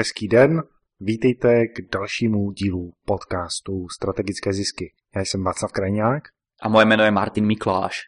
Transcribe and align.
Hezký 0.00 0.28
den, 0.28 0.62
vítejte 1.00 1.66
k 1.66 1.90
dalšímu 1.92 2.52
dílu 2.52 2.92
podcastu 3.06 3.88
Strategické 3.88 4.52
zisky. 4.52 4.92
Já 5.16 5.20
jsem 5.20 5.44
Václav 5.44 5.72
Krajňák. 5.72 6.22
A 6.62 6.68
moje 6.68 6.86
jméno 6.86 7.04
je 7.04 7.10
Martin 7.10 7.46
Mikláš. 7.46 7.98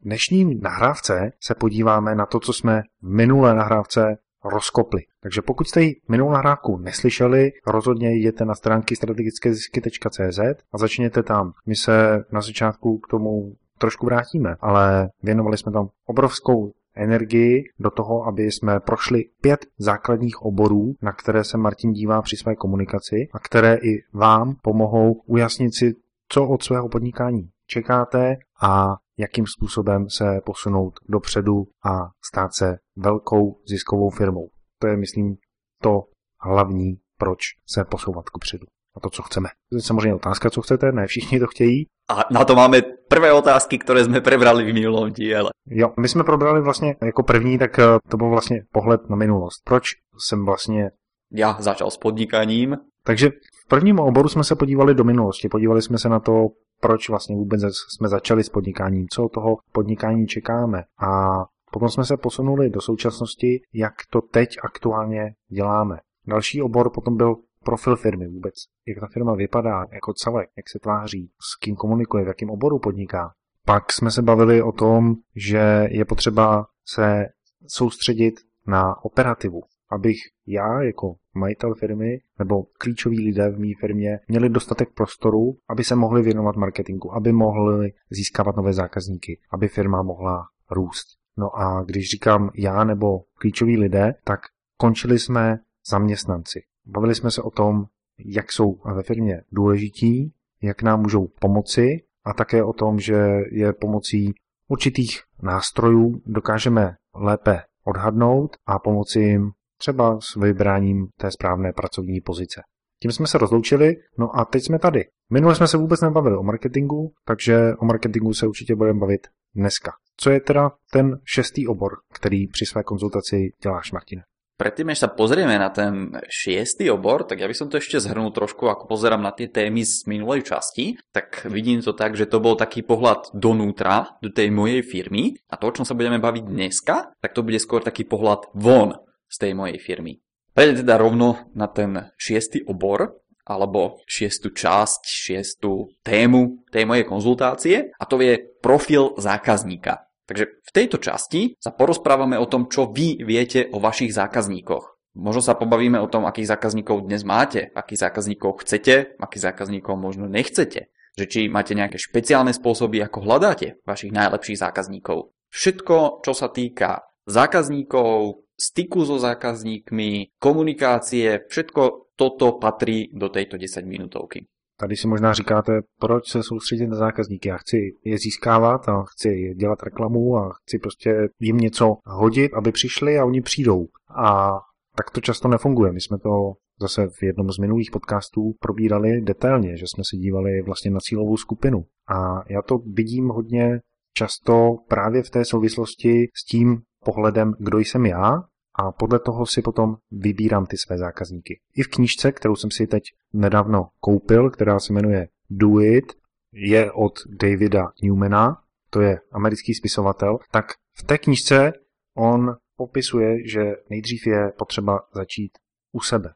V 0.00 0.04
dnešní 0.04 0.54
nahrávce 0.54 1.32
se 1.40 1.54
podíváme 1.54 2.14
na 2.14 2.26
to, 2.26 2.40
co 2.40 2.52
jsme 2.52 2.82
v 3.02 3.16
minulé 3.16 3.54
nahrávce 3.54 4.16
rozkopli. 4.44 5.00
Takže 5.22 5.42
pokud 5.42 5.68
jste 5.68 5.82
ji 5.82 6.00
minulou 6.08 6.30
nahrávku 6.30 6.78
neslyšeli, 6.78 7.50
rozhodně 7.66 8.16
jděte 8.16 8.44
na 8.44 8.54
stránky 8.54 8.96
strategickézisky.cz 8.96 10.38
a 10.72 10.78
začněte 10.78 11.22
tam. 11.22 11.52
My 11.66 11.76
se 11.76 12.24
na 12.32 12.40
začátku 12.40 12.98
k 12.98 13.08
tomu 13.08 13.56
trošku 13.78 14.06
vrátíme, 14.06 14.56
ale 14.60 15.08
věnovali 15.22 15.56
jsme 15.56 15.72
tam 15.72 15.88
obrovskou 16.06 16.72
energii 17.00 17.64
do 17.78 17.90
toho, 17.90 18.26
aby 18.26 18.42
jsme 18.42 18.80
prošli 18.80 19.24
pět 19.40 19.66
základních 19.78 20.42
oborů, 20.42 20.94
na 21.02 21.12
které 21.12 21.44
se 21.44 21.58
Martin 21.58 21.92
dívá 21.92 22.22
při 22.22 22.36
své 22.36 22.56
komunikaci 22.56 23.28
a 23.32 23.38
které 23.38 23.74
i 23.74 24.02
vám 24.12 24.54
pomohou 24.62 25.12
ujasnit 25.12 25.74
si, 25.74 25.94
co 26.28 26.48
od 26.48 26.62
svého 26.62 26.88
podnikání 26.88 27.48
čekáte 27.66 28.36
a 28.62 28.96
jakým 29.18 29.46
způsobem 29.46 30.10
se 30.10 30.40
posunout 30.44 30.94
dopředu 31.08 31.66
a 31.84 32.10
stát 32.24 32.54
se 32.54 32.76
velkou 32.96 33.60
ziskovou 33.68 34.10
firmou. 34.10 34.48
To 34.78 34.86
je, 34.86 34.96
myslím, 34.96 35.36
to 35.82 36.02
hlavní, 36.40 36.96
proč 37.18 37.38
se 37.66 37.84
posouvat 37.84 38.28
kupředu 38.28 38.66
a 38.96 39.00
to, 39.00 39.10
co 39.10 39.22
chceme. 39.22 39.48
To 39.70 39.76
je 39.76 39.82
samozřejmě 39.82 40.14
otázka, 40.14 40.50
co 40.50 40.62
chcete, 40.62 40.92
ne 40.92 41.06
všichni 41.06 41.40
to 41.40 41.46
chtějí. 41.46 41.86
A 42.08 42.34
na 42.34 42.44
to 42.44 42.54
máme 42.54 42.82
prvé 43.10 43.32
otázky, 43.32 43.78
které 43.78 44.04
jsme 44.04 44.20
prebrali 44.20 44.72
v 44.72 44.74
minulém 44.74 45.12
díle. 45.12 45.50
Jo, 45.70 45.92
my 46.00 46.08
jsme 46.08 46.24
probrali 46.24 46.60
vlastně 46.60 46.96
jako 47.02 47.22
první, 47.22 47.58
tak 47.58 47.78
eh, 47.78 47.84
to 48.08 48.16
byl 48.16 48.30
vlastně 48.30 48.62
pohled 48.72 49.10
na 49.10 49.16
minulost. 49.16 49.62
Proč 49.64 49.84
jsem 50.28 50.44
vlastně... 50.44 50.90
Já 51.32 51.56
začal 51.60 51.90
s 51.90 51.96
podnikaním. 51.96 52.76
Takže 53.04 53.30
v 53.30 53.68
prvním 53.68 53.98
oboru 53.98 54.28
jsme 54.28 54.44
se 54.44 54.56
podívali 54.56 54.94
do 54.94 55.04
minulosti. 55.04 55.48
Podívali 55.48 55.82
jsme 55.82 55.98
se 55.98 56.08
na 56.08 56.20
to, 56.20 56.48
proč 56.80 57.08
vlastně 57.08 57.36
vůbec 57.36 57.60
jsme 57.96 58.08
začali 58.08 58.44
s 58.44 58.48
podnikáním, 58.48 59.06
co 59.08 59.24
od 59.24 59.32
toho 59.32 59.56
podnikání 59.72 60.26
čekáme. 60.26 60.82
A 60.98 61.30
potom 61.72 61.88
jsme 61.88 62.04
se 62.04 62.16
posunuli 62.16 62.70
do 62.70 62.80
současnosti, 62.80 63.60
jak 63.74 63.94
to 64.10 64.20
teď 64.20 64.48
aktuálně 64.64 65.34
děláme. 65.48 65.98
Další 66.26 66.62
obor 66.62 66.90
potom 66.90 67.16
byl 67.16 67.34
profil 67.64 67.96
firmy 67.96 68.28
vůbec, 68.28 68.54
jak 68.86 69.00
ta 69.00 69.06
firma 69.12 69.34
vypadá 69.34 69.86
jako 69.92 70.12
celek, 70.12 70.50
jak 70.56 70.68
se 70.68 70.78
tváří, 70.78 71.30
s 71.40 71.58
kým 71.60 71.76
komunikuje, 71.76 72.24
v 72.24 72.28
jakém 72.28 72.50
oboru 72.50 72.78
podniká. 72.78 73.32
Pak 73.66 73.92
jsme 73.92 74.10
se 74.10 74.22
bavili 74.22 74.62
o 74.62 74.72
tom, 74.72 75.14
že 75.36 75.88
je 75.90 76.04
potřeba 76.04 76.66
se 76.86 77.26
soustředit 77.66 78.34
na 78.66 79.04
operativu, 79.04 79.60
abych 79.90 80.16
já 80.46 80.82
jako 80.82 81.14
majitel 81.34 81.74
firmy 81.74 82.18
nebo 82.38 82.62
klíčoví 82.78 83.20
lidé 83.20 83.50
v 83.50 83.58
mé 83.58 83.68
firmě 83.80 84.20
měli 84.28 84.48
dostatek 84.48 84.88
prostoru, 84.94 85.56
aby 85.68 85.84
se 85.84 85.96
mohli 85.96 86.22
věnovat 86.22 86.56
marketingu, 86.56 87.14
aby 87.14 87.32
mohli 87.32 87.92
získávat 88.10 88.56
nové 88.56 88.72
zákazníky, 88.72 89.40
aby 89.52 89.68
firma 89.68 90.02
mohla 90.02 90.44
růst. 90.70 91.06
No 91.36 91.56
a 91.58 91.82
když 91.84 92.10
říkám 92.10 92.50
já 92.54 92.84
nebo 92.84 93.20
klíčoví 93.34 93.76
lidé, 93.76 94.14
tak 94.24 94.40
končili 94.76 95.18
jsme 95.18 95.58
zaměstnanci. 95.90 96.60
Bavili 96.90 97.14
jsme 97.14 97.30
se 97.30 97.42
o 97.42 97.50
tom, 97.50 97.84
jak 98.18 98.52
jsou 98.52 98.78
ve 98.94 99.02
firmě 99.02 99.42
důležití, 99.52 100.32
jak 100.62 100.82
nám 100.82 101.02
můžou 101.02 101.26
pomoci 101.40 102.02
a 102.24 102.34
také 102.34 102.64
o 102.64 102.72
tom, 102.72 103.00
že 103.00 103.16
je 103.50 103.72
pomocí 103.72 104.34
určitých 104.68 105.20
nástrojů 105.42 106.22
dokážeme 106.26 106.94
lépe 107.14 107.62
odhadnout 107.84 108.56
a 108.66 108.78
pomoci 108.78 109.20
jim 109.20 109.50
třeba 109.78 110.18
s 110.20 110.36
vybráním 110.36 111.08
té 111.16 111.30
správné 111.30 111.72
pracovní 111.72 112.20
pozice. 112.20 112.62
Tím 113.02 113.12
jsme 113.12 113.26
se 113.26 113.38
rozloučili, 113.38 113.96
no 114.18 114.38
a 114.38 114.44
teď 114.44 114.64
jsme 114.64 114.78
tady. 114.78 115.04
Minule 115.30 115.54
jsme 115.54 115.68
se 115.68 115.76
vůbec 115.76 116.00
nebavili 116.00 116.36
o 116.36 116.42
marketingu, 116.42 117.12
takže 117.24 117.74
o 117.78 117.84
marketingu 117.84 118.34
se 118.34 118.46
určitě 118.46 118.74
budeme 118.74 119.00
bavit 119.00 119.26
dneska. 119.54 119.92
Co 120.16 120.30
je 120.30 120.40
teda 120.40 120.72
ten 120.92 121.20
šestý 121.24 121.66
obor, 121.66 121.92
který 122.12 122.46
při 122.46 122.66
své 122.66 122.82
konzultaci 122.82 123.52
děláš, 123.62 123.92
Martine? 123.92 124.22
Predtým, 124.60 124.92
než 124.92 125.00
sa 125.00 125.08
pozrieme 125.08 125.56
na 125.56 125.72
ten 125.72 126.12
šiestý 126.28 126.92
obor, 126.92 127.24
tak 127.24 127.40
ja 127.40 127.48
by 127.48 127.56
som 127.56 127.72
to 127.72 127.80
ešte 127.80 127.96
zhrnul 127.96 128.28
trošku, 128.28 128.68
ako 128.68 128.92
pozerám 128.92 129.24
na 129.24 129.32
tie 129.32 129.48
témy 129.48 129.88
z 129.88 130.04
minulej 130.04 130.44
časti, 130.44 131.00
tak 131.16 131.48
vidím 131.48 131.80
to 131.80 131.96
tak, 131.96 132.12
že 132.12 132.28
to 132.28 132.44
bol 132.44 132.60
taký 132.60 132.84
pohľad 132.84 133.32
donútra, 133.32 134.20
do 134.20 134.28
tej 134.28 134.52
mojej 134.52 134.84
firmy 134.84 135.40
a 135.48 135.56
to, 135.56 135.72
o 135.72 135.74
čom 135.80 135.88
sa 135.88 135.96
budeme 135.96 136.20
baviť 136.20 136.44
dneska, 136.44 137.16
tak 137.24 137.32
to 137.32 137.40
bude 137.40 137.56
skôr 137.56 137.80
taký 137.80 138.04
pohľad 138.04 138.52
von 138.52 139.00
z 139.32 139.36
tej 139.40 139.56
mojej 139.56 139.80
firmy. 139.80 140.20
Prejdem 140.52 140.84
teda 140.84 141.00
rovno 141.00 141.48
na 141.56 141.64
ten 141.64 142.12
šiestý 142.20 142.60
obor, 142.68 143.16
alebo 143.48 144.04
šiestu 144.04 144.52
časť, 144.52 145.08
šiestu 145.08 145.88
tému 146.04 146.68
tej 146.68 146.84
mojej 146.84 147.08
konzultácie 147.08 147.96
a 147.96 148.04
to 148.04 148.20
je 148.20 148.36
profil 148.60 149.16
zákazníka. 149.16 150.09
Takže 150.30 150.62
v 150.62 150.70
tejto 150.70 151.02
časti 151.02 151.58
sa 151.58 151.74
porozprávame 151.74 152.38
o 152.38 152.46
tom, 152.46 152.70
čo 152.70 152.86
vy 152.86 153.18
viete 153.26 153.66
o 153.74 153.82
vašich 153.82 154.14
zákazníkoch. 154.14 155.18
Možno 155.18 155.42
sa 155.42 155.58
pobavíme 155.58 155.98
o 155.98 156.06
tom, 156.06 156.22
akých 156.22 156.54
zákazníkov 156.54 157.02
dnes 157.02 157.26
máte, 157.26 157.74
akých 157.74 158.06
zákazníkov 158.06 158.62
chcete, 158.62 159.18
akých 159.18 159.42
zákazníkov 159.50 159.98
možno 159.98 160.30
nechcete. 160.30 160.94
Že 161.18 161.26
či 161.26 161.40
máte 161.50 161.74
nejaké 161.74 161.98
špeciálne 161.98 162.54
spôsoby, 162.54 163.02
ako 163.02 163.26
hľadáte 163.26 163.82
vašich 163.82 164.14
najlepších 164.14 164.62
zákazníkov. 164.62 165.34
Všetko, 165.50 166.22
čo 166.22 166.30
sa 166.30 166.46
týka 166.54 167.10
zákazníkov, 167.26 168.46
styku 168.54 169.02
so 169.02 169.18
zákazníkmi, 169.18 170.38
komunikácie, 170.38 171.42
všetko 171.50 172.14
toto 172.14 172.62
patrí 172.62 173.10
do 173.10 173.34
tejto 173.34 173.58
10 173.58 173.82
minútovky. 173.82 174.46
Tady 174.80 174.96
si 174.96 175.08
možná 175.08 175.32
říkáte, 175.32 175.72
proč 176.00 176.28
se 176.28 176.42
soustředit 176.42 176.86
na 176.86 176.96
zákazníky. 176.96 177.48
Já 177.48 177.56
chci 177.56 177.76
je 178.04 178.18
získávat 178.18 178.88
a 178.88 179.04
chci 179.04 179.54
dělat 179.54 179.82
reklamu 179.82 180.36
a 180.36 180.52
chci 180.62 180.78
prostě 180.78 181.28
jim 181.40 181.56
něco 181.56 181.96
hodit, 182.06 182.54
aby 182.54 182.72
přišli 182.72 183.18
a 183.18 183.24
oni 183.24 183.40
přijdou. 183.40 183.86
A 184.16 184.50
tak 184.96 185.10
to 185.10 185.20
často 185.20 185.48
nefunguje. 185.48 185.92
My 185.92 186.00
jsme 186.00 186.18
to 186.18 186.52
zase 186.80 187.06
v 187.06 187.22
jednom 187.22 187.50
z 187.50 187.58
minulých 187.58 187.90
podcastů 187.90 188.52
probírali 188.60 189.20
detailně, 189.20 189.76
že 189.76 189.84
jsme 189.86 190.04
se 190.10 190.16
dívali 190.16 190.62
vlastně 190.62 190.90
na 190.90 191.00
cílovou 191.00 191.36
skupinu. 191.36 191.84
A 192.08 192.42
já 192.48 192.62
to 192.62 192.78
vidím 192.78 193.28
hodně 193.28 193.80
často 194.16 194.76
právě 194.88 195.22
v 195.22 195.30
té 195.30 195.44
souvislosti 195.44 196.26
s 196.34 196.44
tím 196.44 196.78
pohledem, 197.04 197.52
kdo 197.58 197.78
jsem 197.78 198.06
já 198.06 198.42
a 198.80 198.92
podle 198.92 199.18
toho 199.18 199.46
si 199.46 199.62
potom 199.62 199.96
vybírám 200.10 200.66
ty 200.66 200.76
své 200.76 200.98
zákazníky. 200.98 201.60
I 201.76 201.82
v 201.82 201.88
knížce, 201.88 202.32
kterou 202.32 202.56
jsem 202.56 202.70
si 202.70 202.86
teď 202.86 203.02
nedávno 203.32 203.88
koupil, 204.00 204.50
která 204.50 204.80
se 204.80 204.92
jmenuje 204.92 205.28
Do 205.50 205.80
It, 205.80 206.12
je 206.52 206.92
od 206.92 207.12
Davida 207.26 207.92
Newmana, 208.02 208.62
to 208.90 209.00
je 209.00 209.20
americký 209.32 209.74
spisovatel, 209.74 210.38
tak 210.50 210.66
v 210.96 211.02
té 211.02 211.18
knížce 211.18 211.72
on 212.16 212.56
popisuje, 212.76 213.48
že 213.48 213.60
nejdřív 213.90 214.26
je 214.26 214.52
potřeba 214.58 215.00
začít 215.14 215.52
u 215.92 216.00
sebe. 216.00 216.32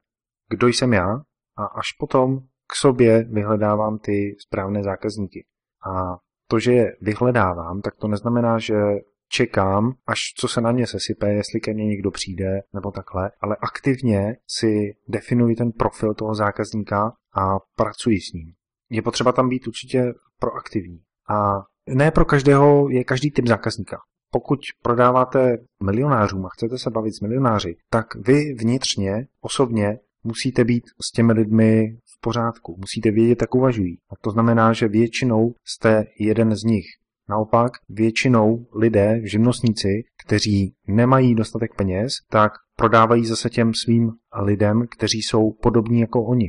Kdo 0.48 0.66
jsem 0.68 0.92
já? 0.92 1.20
A 1.56 1.64
až 1.64 1.92
potom 1.98 2.40
k 2.66 2.76
sobě 2.76 3.24
vyhledávám 3.24 3.98
ty 3.98 4.36
správné 4.38 4.82
zákazníky. 4.82 5.46
A 5.90 6.18
to, 6.48 6.58
že 6.58 6.72
je 6.72 6.96
vyhledávám, 7.00 7.80
tak 7.80 7.96
to 7.96 8.08
neznamená, 8.08 8.58
že 8.58 8.74
čekám, 9.34 9.92
až 10.06 10.18
co 10.36 10.48
se 10.48 10.60
na 10.60 10.72
mě 10.72 10.86
sesype, 10.86 11.32
jestli 11.32 11.60
ke 11.60 11.74
mně 11.74 11.86
někdo 11.86 12.10
přijde 12.10 12.60
nebo 12.74 12.90
takhle, 12.90 13.30
ale 13.40 13.56
aktivně 13.60 14.36
si 14.48 14.94
definuji 15.08 15.56
ten 15.56 15.72
profil 15.72 16.14
toho 16.14 16.34
zákazníka 16.34 17.12
a 17.36 17.58
pracuji 17.76 18.20
s 18.20 18.32
ním. 18.32 18.52
Je 18.90 19.02
potřeba 19.02 19.32
tam 19.32 19.48
být 19.48 19.66
určitě 19.66 20.12
proaktivní. 20.40 21.00
A 21.30 21.52
ne 21.94 22.10
pro 22.10 22.24
každého 22.24 22.88
je 22.90 23.04
každý 23.04 23.30
typ 23.30 23.46
zákazníka. 23.46 23.98
Pokud 24.30 24.58
prodáváte 24.82 25.58
milionářům 25.82 26.46
a 26.46 26.48
chcete 26.48 26.78
se 26.78 26.90
bavit 26.90 27.12
s 27.16 27.20
milionáři, 27.20 27.76
tak 27.90 28.14
vy 28.14 28.54
vnitřně, 28.54 29.26
osobně, 29.40 29.98
musíte 30.24 30.64
být 30.64 30.84
s 31.04 31.12
těmi 31.12 31.32
lidmi 31.32 31.96
v 32.04 32.20
pořádku. 32.20 32.76
Musíte 32.78 33.10
vědět, 33.10 33.42
jak 33.42 33.54
uvažují. 33.54 33.98
A 34.10 34.14
to 34.20 34.30
znamená, 34.30 34.72
že 34.72 34.88
většinou 34.88 35.54
jste 35.64 36.04
jeden 36.20 36.56
z 36.56 36.62
nich. 36.64 36.86
Naopak 37.28 37.72
většinou 37.88 38.66
lidé, 38.74 39.20
živnostníci, 39.24 39.88
kteří 40.26 40.74
nemají 40.86 41.34
dostatek 41.34 41.74
peněz, 41.76 42.12
tak 42.30 42.52
prodávají 42.76 43.26
zase 43.26 43.50
těm 43.50 43.72
svým 43.84 44.10
lidem, 44.42 44.82
kteří 44.90 45.22
jsou 45.22 45.52
podobní 45.62 46.00
jako 46.00 46.24
oni. 46.24 46.46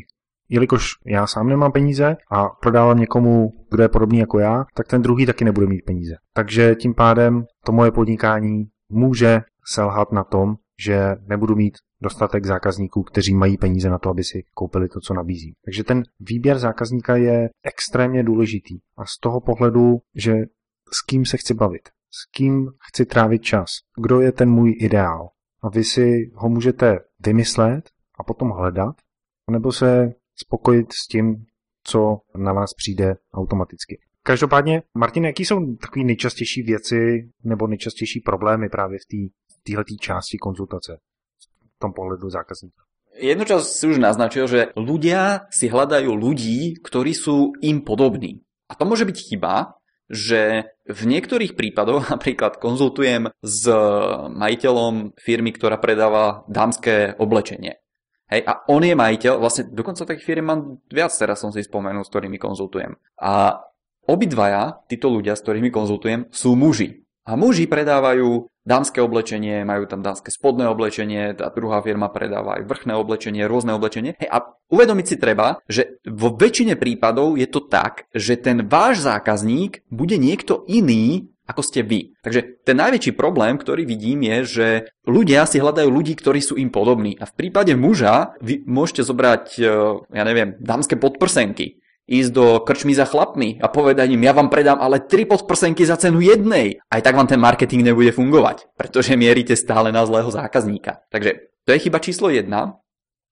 Jelikož 0.49 0.89
já 1.05 1.27
sám 1.27 1.47
nemám 1.47 1.71
peníze 1.71 2.15
a 2.31 2.49
prodávám 2.49 2.99
někomu, 2.99 3.53
kdo 3.71 3.83
je 3.83 3.89
podobný 3.89 4.17
jako 4.19 4.39
já, 4.39 4.65
tak 4.75 4.87
ten 4.87 5.01
druhý 5.01 5.25
taky 5.25 5.45
nebude 5.45 5.67
mít 5.67 5.85
peníze. 5.85 6.15
Takže 6.33 6.75
tím 6.75 6.93
pádem 6.93 7.45
to 7.65 7.71
moje 7.71 7.91
podnikání 7.91 8.65
může 8.89 9.41
selhat 9.73 10.11
na 10.11 10.23
tom, 10.23 10.55
že 10.85 11.15
nebudu 11.27 11.55
mít 11.55 11.73
dostatek 12.01 12.45
zákazníků, 12.45 13.03
kteří 13.03 13.35
mají 13.35 13.57
peníze 13.57 13.89
na 13.89 13.97
to, 13.97 14.09
aby 14.09 14.23
si 14.23 14.43
koupili 14.53 14.89
to, 14.89 14.99
co 14.99 15.13
nabízí. 15.13 15.53
Takže 15.65 15.83
ten 15.83 16.03
výběr 16.19 16.59
zákazníka 16.59 17.15
je 17.15 17.49
extrémně 17.63 18.23
důležitý. 18.23 18.79
A 18.97 19.05
z 19.05 19.19
toho 19.21 19.41
pohledu, 19.41 19.97
že 20.15 20.33
s 20.93 21.01
kým 21.05 21.25
se 21.25 21.37
chci 21.37 21.53
bavit, 21.53 21.89
s 21.89 22.25
kým 22.31 22.67
chci 22.89 23.05
trávit 23.05 23.43
čas, 23.43 23.69
kdo 23.97 24.21
je 24.21 24.31
ten 24.31 24.49
můj 24.49 24.75
ideál. 24.79 25.29
A 25.63 25.69
vy 25.69 25.83
si 25.83 26.31
ho 26.35 26.49
můžete 26.49 26.99
vymyslet 27.19 27.89
a 28.19 28.23
potom 28.23 28.49
hledat, 28.49 28.95
nebo 29.51 29.71
se 29.71 30.13
spokojit 30.35 30.93
s 30.93 31.07
tím, 31.07 31.45
co 31.83 32.17
na 32.37 32.53
vás 32.53 32.73
přijde 32.73 33.15
automaticky. 33.33 33.99
Každopádně, 34.23 34.81
Martin, 34.97 35.25
jaký 35.25 35.45
jsou 35.45 35.75
takové 35.75 36.05
nejčastější 36.05 36.61
věci 36.61 37.29
nebo 37.43 37.67
nejčastější 37.67 38.19
problémy 38.19 38.69
právě 38.69 38.99
v 38.99 39.05
této 39.63 39.95
části 39.99 40.37
konzultace 40.37 40.97
v 41.75 41.79
tom 41.79 41.93
pohledu 41.93 42.29
zákazníka? 42.29 42.81
Jednu 43.15 43.45
čas 43.45 43.79
si 43.79 43.87
už 43.87 43.97
naznačil, 43.97 44.43
že 44.43 44.75
ľudia 44.75 45.47
si 45.47 45.71
hľadajú 45.71 46.11
ľudí, 46.19 46.75
ktorí 46.83 47.15
sú 47.15 47.55
im 47.63 47.79
podobní. 47.79 48.43
A 48.67 48.75
to 48.75 48.83
môže 48.83 49.07
byť 49.07 49.17
chyba, 49.31 49.71
že 50.09 50.69
v 50.85 51.01
niektorých 51.05 51.57
prípadoch, 51.57 52.09
napríklad 52.13 52.61
konzultujem 52.61 53.33
s 53.41 53.61
majiteľom 54.31 55.17
firmy, 55.17 55.51
ktorá 55.53 55.81
predáva 55.81 56.45
dámske 56.49 57.17
oblečenie. 57.17 57.81
Hej, 58.25 58.41
a 58.41 58.65
on 58.73 58.81
je 58.81 58.97
majiteľ, 58.97 59.37
vlastne 59.37 59.69
dokonca 59.69 60.01
takých 60.01 60.25
firm 60.25 60.45
mám 60.49 60.61
viac, 60.89 61.13
teraz 61.13 61.45
som 61.45 61.53
si 61.53 61.61
spomenul, 61.61 62.01
s 62.01 62.09
ktorými 62.09 62.41
konzultujem. 62.41 62.97
A 63.21 63.61
obidvaja, 64.09 64.81
títo 64.89 65.13
ľudia, 65.13 65.37
s 65.37 65.45
ktorými 65.45 65.69
konzultujem, 65.69 66.33
sú 66.33 66.57
muži. 66.57 67.04
A 67.25 67.33
muži 67.33 67.65
predávajú 67.65 68.45
dámske 68.65 69.01
oblečenie, 69.01 69.65
majú 69.65 69.89
tam 69.89 70.05
dámske 70.05 70.29
spodné 70.29 70.69
oblečenie, 70.69 71.33
tá 71.33 71.49
druhá 71.49 71.81
firma 71.81 72.09
predáva 72.13 72.61
aj 72.61 72.69
vrchné 72.69 72.93
oblečenie, 72.93 73.49
rôzne 73.49 73.73
oblečenie. 73.73 74.13
Hej, 74.21 74.29
a 74.29 74.37
uvedomiť 74.69 75.05
si 75.05 75.15
treba, 75.17 75.61
že 75.65 76.01
vo 76.05 76.33
väčšine 76.33 76.77
prípadov 76.77 77.37
je 77.37 77.49
to 77.49 77.65
tak, 77.65 78.05
že 78.13 78.37
ten 78.37 78.65
váš 78.65 79.05
zákazník 79.05 79.85
bude 79.89 80.21
niekto 80.21 80.65
iný, 80.69 81.29
ako 81.45 81.61
ste 81.61 81.85
vy. 81.85 82.17
Takže 82.25 82.65
ten 82.65 82.77
najväčší 82.77 83.13
problém, 83.13 83.57
ktorý 83.61 83.85
vidím, 83.85 84.25
je, 84.25 84.37
že 84.45 84.67
ľudia 85.05 85.45
si 85.45 85.61
hľadajú 85.61 85.89
ľudí, 85.89 86.17
ktorí 86.17 86.41
sú 86.41 86.57
im 86.57 86.73
podobní. 86.73 87.17
A 87.21 87.29
v 87.29 87.37
prípade 87.37 87.77
muža 87.77 88.33
vy 88.41 88.65
môžete 88.65 89.05
zobrať, 89.05 89.45
eh, 89.61 89.69
ja 90.09 90.23
neviem, 90.25 90.57
dámske 90.57 90.97
podprsenky 90.97 91.84
ísť 92.05 92.31
do 92.31 92.45
krčmy 92.61 92.93
za 92.93 93.09
chlapmi 93.09 93.57
a 93.61 93.67
povedať 93.69 94.13
im, 94.13 94.21
ja 94.21 94.33
vám 94.33 94.53
predám 94.53 94.77
ale 94.77 95.01
tri 95.01 95.25
podprsenky 95.25 95.85
za 95.85 95.97
cenu 95.97 96.21
jednej. 96.21 96.77
Aj 96.89 97.01
tak 97.01 97.17
vám 97.17 97.25
ten 97.25 97.41
marketing 97.41 97.81
nebude 97.81 98.13
fungovať, 98.13 98.69
pretože 98.77 99.17
mierite 99.17 99.57
stále 99.57 99.89
na 99.89 100.05
zlého 100.05 100.29
zákazníka. 100.29 101.01
Takže 101.09 101.49
to 101.65 101.73
je 101.73 101.81
chyba 101.81 101.97
číslo 101.97 102.29
jedna. 102.29 102.77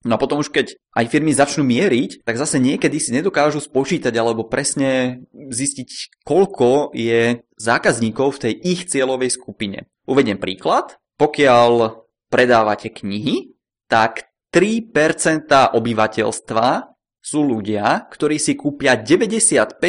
No 0.03 0.19
a 0.19 0.21
potom 0.21 0.43
už 0.43 0.51
keď 0.51 0.75
aj 0.99 1.07
firmy 1.07 1.31
začnú 1.31 1.63
mieriť, 1.63 2.27
tak 2.27 2.35
zase 2.35 2.59
niekedy 2.59 2.99
si 2.99 3.15
nedokážu 3.15 3.63
spočítať 3.63 4.11
alebo 4.11 4.43
presne 4.43 5.23
zistiť, 5.31 6.19
koľko 6.27 6.91
je 6.91 7.39
zákazníkov 7.55 8.35
v 8.35 8.41
tej 8.49 8.53
ich 8.67 8.81
cieľovej 8.91 9.31
skupine. 9.31 9.87
Uvediem 10.03 10.35
príklad. 10.35 10.99
Pokiaľ 11.15 12.03
predávate 12.27 12.91
knihy, 12.91 13.55
tak 13.87 14.27
3% 14.51 15.47
obyvateľstva 15.71 16.92
sú 17.23 17.47
ľudia, 17.47 18.03
ktorí 18.11 18.35
si 18.35 18.59
kúpia 18.59 18.99
95% 18.99 19.79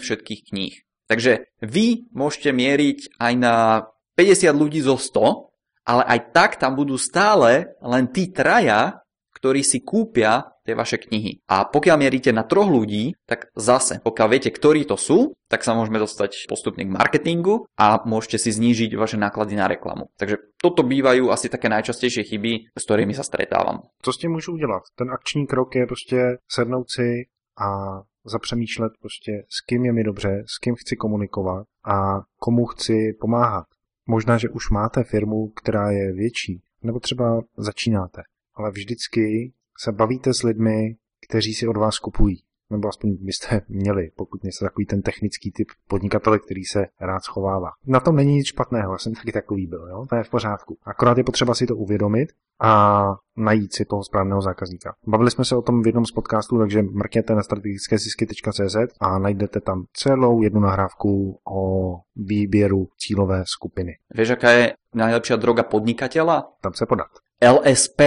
všetkých 0.00 0.40
kníh. 0.48 0.74
Takže 1.04 1.52
vy 1.60 2.08
môžete 2.16 2.50
mieriť 2.56 3.20
aj 3.20 3.32
na 3.36 3.84
50 4.16 4.48
ľudí 4.56 4.80
zo 4.80 4.96
100, 4.96 5.52
ale 5.84 6.02
aj 6.08 6.20
tak 6.32 6.50
tam 6.56 6.72
budú 6.72 6.96
stále 6.96 7.76
len 7.84 8.08
tí 8.08 8.32
traja, 8.32 8.99
ktorí 9.40 9.64
si 9.64 9.80
kúpia 9.80 10.44
tie 10.68 10.76
vaše 10.76 11.00
knihy. 11.00 11.40
A 11.48 11.64
pokiaľ 11.64 11.96
mierite 11.96 12.30
na 12.30 12.44
troch 12.44 12.68
ľudí, 12.68 13.16
tak 13.24 13.48
zase, 13.56 14.04
pokiaľ 14.04 14.26
viete, 14.28 14.52
ktorí 14.52 14.84
to 14.84 15.00
sú, 15.00 15.32
tak 15.48 15.64
sa 15.64 15.72
môžeme 15.72 15.96
dostať 15.96 16.46
postupne 16.46 16.84
k 16.84 16.92
marketingu 16.92 17.64
a 17.80 18.04
môžete 18.04 18.38
si 18.38 18.52
znížiť 18.52 18.94
vaše 18.94 19.16
náklady 19.16 19.56
na 19.56 19.66
reklamu. 19.66 20.12
Takže 20.20 20.60
toto 20.60 20.84
bývajú 20.84 21.32
asi 21.32 21.48
také 21.48 21.72
najčastejšie 21.72 22.22
chyby, 22.28 22.76
s 22.76 22.82
ktorými 22.84 23.16
sa 23.16 23.24
stretávam. 23.24 23.88
Co 24.04 24.12
s 24.12 24.18
tím 24.18 24.30
můžu 24.30 24.52
udělat? 24.52 24.82
Ten 24.94 25.10
akční 25.10 25.46
krok 25.46 25.74
je 25.74 25.86
prostě 25.86 26.36
sednout 26.48 26.90
si 26.90 27.24
a 27.58 28.00
zapřemýšlet 28.24 28.92
prostě, 29.00 29.32
s 29.48 29.60
kým 29.66 29.84
je 29.84 29.92
mi 29.92 30.04
dobře, 30.04 30.44
s 30.46 30.58
kým 30.58 30.74
chci 30.74 30.96
komunikovat 30.96 31.66
a 31.84 32.20
komu 32.38 32.66
chci 32.66 33.16
pomáhat. 33.20 33.64
Možná, 34.06 34.38
že 34.38 34.48
už 34.48 34.70
máte 34.70 35.04
firmu, 35.04 35.48
která 35.48 35.90
je 35.90 36.12
větší, 36.12 36.60
nebo 36.82 37.00
třeba 37.00 37.40
začínáte 37.56 38.22
ale 38.60 38.70
vždycky 38.70 39.52
se 39.78 39.92
bavíte 39.92 40.34
s 40.34 40.42
lidmi, 40.42 40.96
kteří 41.28 41.54
si 41.54 41.68
od 41.68 41.76
vás 41.76 41.98
kupují. 41.98 42.42
Nebo 42.70 42.88
aspoň 42.88 43.16
byste 43.20 43.60
měli, 43.68 44.10
pokud 44.16 44.44
nejste 44.44 44.64
takový 44.64 44.86
ten 44.86 45.02
technický 45.02 45.52
typ 45.52 45.68
podnikatele, 45.88 46.38
který 46.38 46.64
se 46.64 46.86
rád 47.00 47.20
schovává. 47.20 47.68
Na 47.86 48.00
tom 48.00 48.16
není 48.16 48.34
nic 48.34 48.46
špatného, 48.46 48.92
já 48.92 48.98
jsem 48.98 49.14
taky 49.14 49.32
takový 49.32 49.66
byl, 49.66 49.88
jo? 49.88 50.06
to 50.08 50.16
je 50.16 50.24
v 50.24 50.30
pořádku. 50.30 50.78
Akorát 50.84 51.18
je 51.18 51.24
potřeba 51.24 51.54
si 51.54 51.66
to 51.66 51.76
uvědomit 51.76 52.28
a 52.60 53.02
najít 53.36 53.74
si 53.74 53.84
toho 53.84 54.04
správného 54.04 54.42
zákazníka. 54.42 54.94
Bavili 55.06 55.30
jsme 55.30 55.44
se 55.44 55.56
o 55.56 55.62
tom 55.62 55.82
v 55.82 55.86
jednom 55.86 56.04
z 56.04 56.12
podcastů, 56.12 56.58
takže 56.58 56.82
mrkněte 56.82 57.34
na 57.34 57.42
strategickésisky.cz 57.42 58.76
a 59.00 59.18
najdete 59.18 59.60
tam 59.60 59.84
celou 59.92 60.42
jednu 60.42 60.60
nahrávku 60.60 61.40
o 61.52 61.94
výběru 62.16 62.88
cílové 62.98 63.42
skupiny. 63.46 63.92
Víš, 64.14 64.28
jaká 64.28 64.50
je 64.50 64.74
nejlepší 64.94 65.34
droga 65.36 65.62
podnikatela? 65.62 66.52
Tam 66.60 66.72
se 66.74 66.86
podat. 66.86 67.08
LSP. 67.52 68.00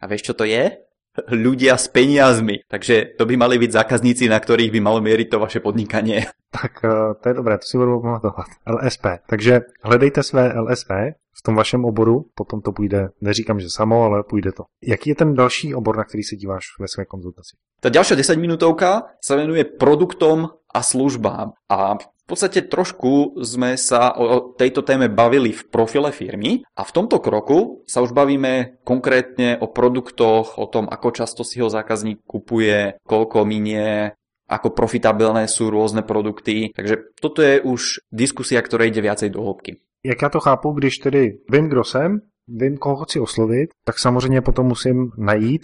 A 0.00 0.08
vieš, 0.08 0.32
čo 0.32 0.34
to 0.34 0.48
je? 0.48 0.80
Ľudia 1.44 1.76
s 1.76 1.92
peniazmi. 1.92 2.64
Takže 2.68 3.20
to 3.20 3.28
by 3.28 3.36
mali 3.36 3.60
byť 3.60 3.70
zákazníci, 3.84 4.32
na 4.32 4.40
ktorých 4.40 4.72
by 4.72 4.80
malo 4.80 5.04
mieriť 5.04 5.28
to 5.30 5.38
vaše 5.38 5.60
podnikanie. 5.60 6.26
Tak 6.50 6.82
eh, 6.82 7.14
to 7.22 7.28
je 7.30 7.34
dobré, 7.34 7.58
to 7.62 7.66
si 7.66 7.78
budu 7.78 8.02
pamatovat. 8.02 8.46
LSP. 8.66 9.22
Takže 9.26 9.60
hledejte 9.82 10.22
své 10.22 10.52
LSP 10.60 10.90
v 11.30 11.42
tom 11.42 11.54
vašem 11.54 11.84
oboru, 11.84 12.26
potom 12.34 12.60
to 12.60 12.72
půjde, 12.72 13.08
neříkám, 13.20 13.60
že 13.60 13.70
samo, 13.70 14.02
ale 14.02 14.22
půjde 14.22 14.52
to. 14.52 14.64
Jaký 14.82 15.10
je 15.10 15.16
ten 15.16 15.34
další 15.34 15.74
obor, 15.74 15.96
na 15.96 16.04
který 16.04 16.22
se 16.22 16.36
díváš 16.36 16.64
ve 16.80 16.88
své 16.88 17.04
konzultaci? 17.04 17.56
Ta 17.80 17.88
ďalšia 17.88 18.16
10 18.16 18.36
minútovka 18.36 19.16
sa 19.24 19.40
venuje 19.40 19.64
produktom 19.64 20.52
a 20.68 20.80
službám. 20.82 21.56
A 21.72 21.96
podstate 22.30 22.70
trošku 22.70 23.42
sme 23.42 23.74
sa 23.74 24.14
o 24.14 24.54
tejto 24.54 24.86
téme 24.86 25.10
bavili 25.10 25.50
v 25.50 25.66
profile 25.66 26.14
firmy 26.14 26.62
a 26.78 26.86
v 26.86 26.94
tomto 26.94 27.18
kroku 27.18 27.82
sa 27.90 27.98
už 28.00 28.14
bavíme 28.14 28.78
konkrétne 28.86 29.58
o 29.58 29.66
produktoch, 29.66 30.54
o 30.62 30.66
tom, 30.70 30.86
ako 30.86 31.10
často 31.10 31.42
si 31.42 31.58
ho 31.58 31.66
zákazník 31.66 32.22
kupuje, 32.22 33.02
koľko 33.02 33.42
minie, 33.42 34.14
ako 34.46 34.70
profitabilné 34.70 35.50
sú 35.50 35.70
rôzne 35.70 36.06
produkty. 36.06 36.70
Takže 36.74 37.18
toto 37.18 37.42
je 37.42 37.62
už 37.62 38.06
diskusia, 38.14 38.62
ktorá 38.62 38.86
ide 38.86 39.02
viacej 39.02 39.30
do 39.34 39.42
hĺbky. 39.42 39.82
Jak 40.04 40.22
já 40.22 40.28
to 40.28 40.40
chápu, 40.40 40.72
když 40.72 40.98
tedy 40.98 41.38
vím, 41.50 41.68
kdo 41.68 41.84
jsem, 41.84 42.20
vím, 42.48 42.78
koho 42.78 43.04
chci 43.04 43.20
oslovit, 43.20 43.70
tak 43.84 43.98
samozřejmě 43.98 44.40
potom 44.40 44.66
musím 44.66 45.10
najít 45.18 45.62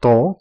to, 0.00 0.32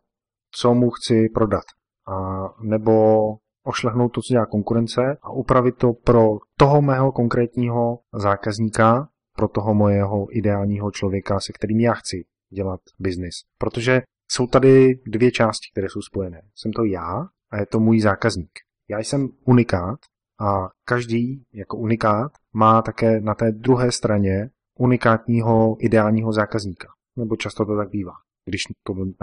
co 0.51 0.73
mu 0.73 0.89
chci 0.89 1.29
prodat. 1.33 1.63
A 2.07 2.15
nebo 2.61 3.23
ošlehnout 3.63 4.11
to, 4.11 4.21
co 4.21 4.33
dělá 4.33 4.45
konkurence 4.45 5.17
a 5.21 5.29
upravit 5.29 5.75
to 5.77 5.93
pro 5.93 6.37
toho 6.57 6.81
mého 6.81 7.11
konkrétního 7.11 7.99
zákazníka, 8.13 9.09
pro 9.35 9.47
toho 9.47 9.73
mojeho 9.73 10.27
ideálního 10.37 10.91
člověka, 10.91 11.39
se 11.39 11.53
kterým 11.53 11.79
já 11.79 11.93
chci 11.93 12.25
dělat 12.53 12.79
biznis. 12.99 13.35
Protože 13.57 14.01
jsou 14.31 14.47
tady 14.47 14.99
dvě 15.07 15.31
části, 15.31 15.67
které 15.71 15.87
jsou 15.89 16.01
spojené. 16.01 16.41
Jsem 16.55 16.71
to 16.71 16.83
já 16.83 17.27
a 17.51 17.57
je 17.59 17.65
to 17.65 17.79
můj 17.79 17.99
zákazník. 17.99 18.51
Já 18.89 18.99
jsem 18.99 19.29
unikát 19.45 19.99
a 20.39 20.69
každý 20.85 21.43
jako 21.53 21.77
unikát 21.77 22.31
má 22.53 22.81
také 22.81 23.21
na 23.21 23.35
té 23.35 23.51
druhé 23.51 23.91
straně 23.91 24.49
unikátního 24.79 25.77
ideálního 25.79 26.33
zákazníka. 26.33 26.87
Nebo 27.15 27.35
často 27.35 27.65
to 27.65 27.77
tak 27.77 27.89
bývá 27.89 28.13
když 28.45 28.61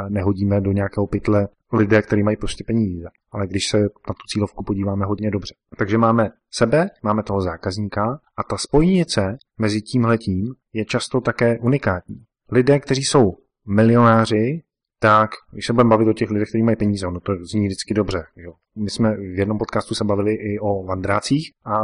nehodíme 0.09 0.61
do 0.61 0.73
nějakého 0.73 1.07
pytle 1.07 1.49
lidé, 1.73 2.03
kteří 2.03 2.23
mají 2.23 2.37
prostě 2.37 2.65
peníze. 2.67 3.09
Ale 3.33 3.47
když 3.47 3.69
se 3.69 3.81
na 3.81 4.15
tu 4.15 4.27
cílovku 4.33 4.65
podíváme 4.65 5.07
hodně 5.07 5.31
dobře. 5.31 5.55
Takže 5.79 5.99
máme 5.99 6.31
sebe, 6.51 6.91
máme 7.03 7.23
toho 7.23 7.41
zákazníka 7.41 8.21
a 8.37 8.43
ta 8.43 8.57
spojnice 8.57 9.39
mezi 9.59 9.83
tímhletím 9.83 10.55
je 10.73 10.85
často 10.85 11.21
také 11.21 11.59
unikátní. 11.59 12.25
Lidé, 12.53 12.79
kteří 12.79 13.03
jsou 13.03 13.37
milionáři, 13.67 14.63
tak 14.99 15.31
když 15.53 15.67
se 15.67 15.73
budeme 15.73 15.91
bavit 15.91 16.09
o 16.09 16.13
těch 16.13 16.31
lidech, 16.31 16.49
kteří 16.49 16.63
mají 16.63 16.77
peníze, 16.77 17.07
no 17.07 17.21
to 17.21 17.33
zní 17.53 17.67
vždycky 17.67 17.95
dobře. 17.95 18.25
Jo. 18.37 18.53
My 18.77 18.91
jsme 18.91 19.17
v 19.17 19.39
jednom 19.39 19.59
podcastu 19.59 19.95
se 19.95 20.05
bavili 20.05 20.35
i 20.35 20.59
o 20.59 20.85
vandrácích 20.85 21.53
a 21.65 21.79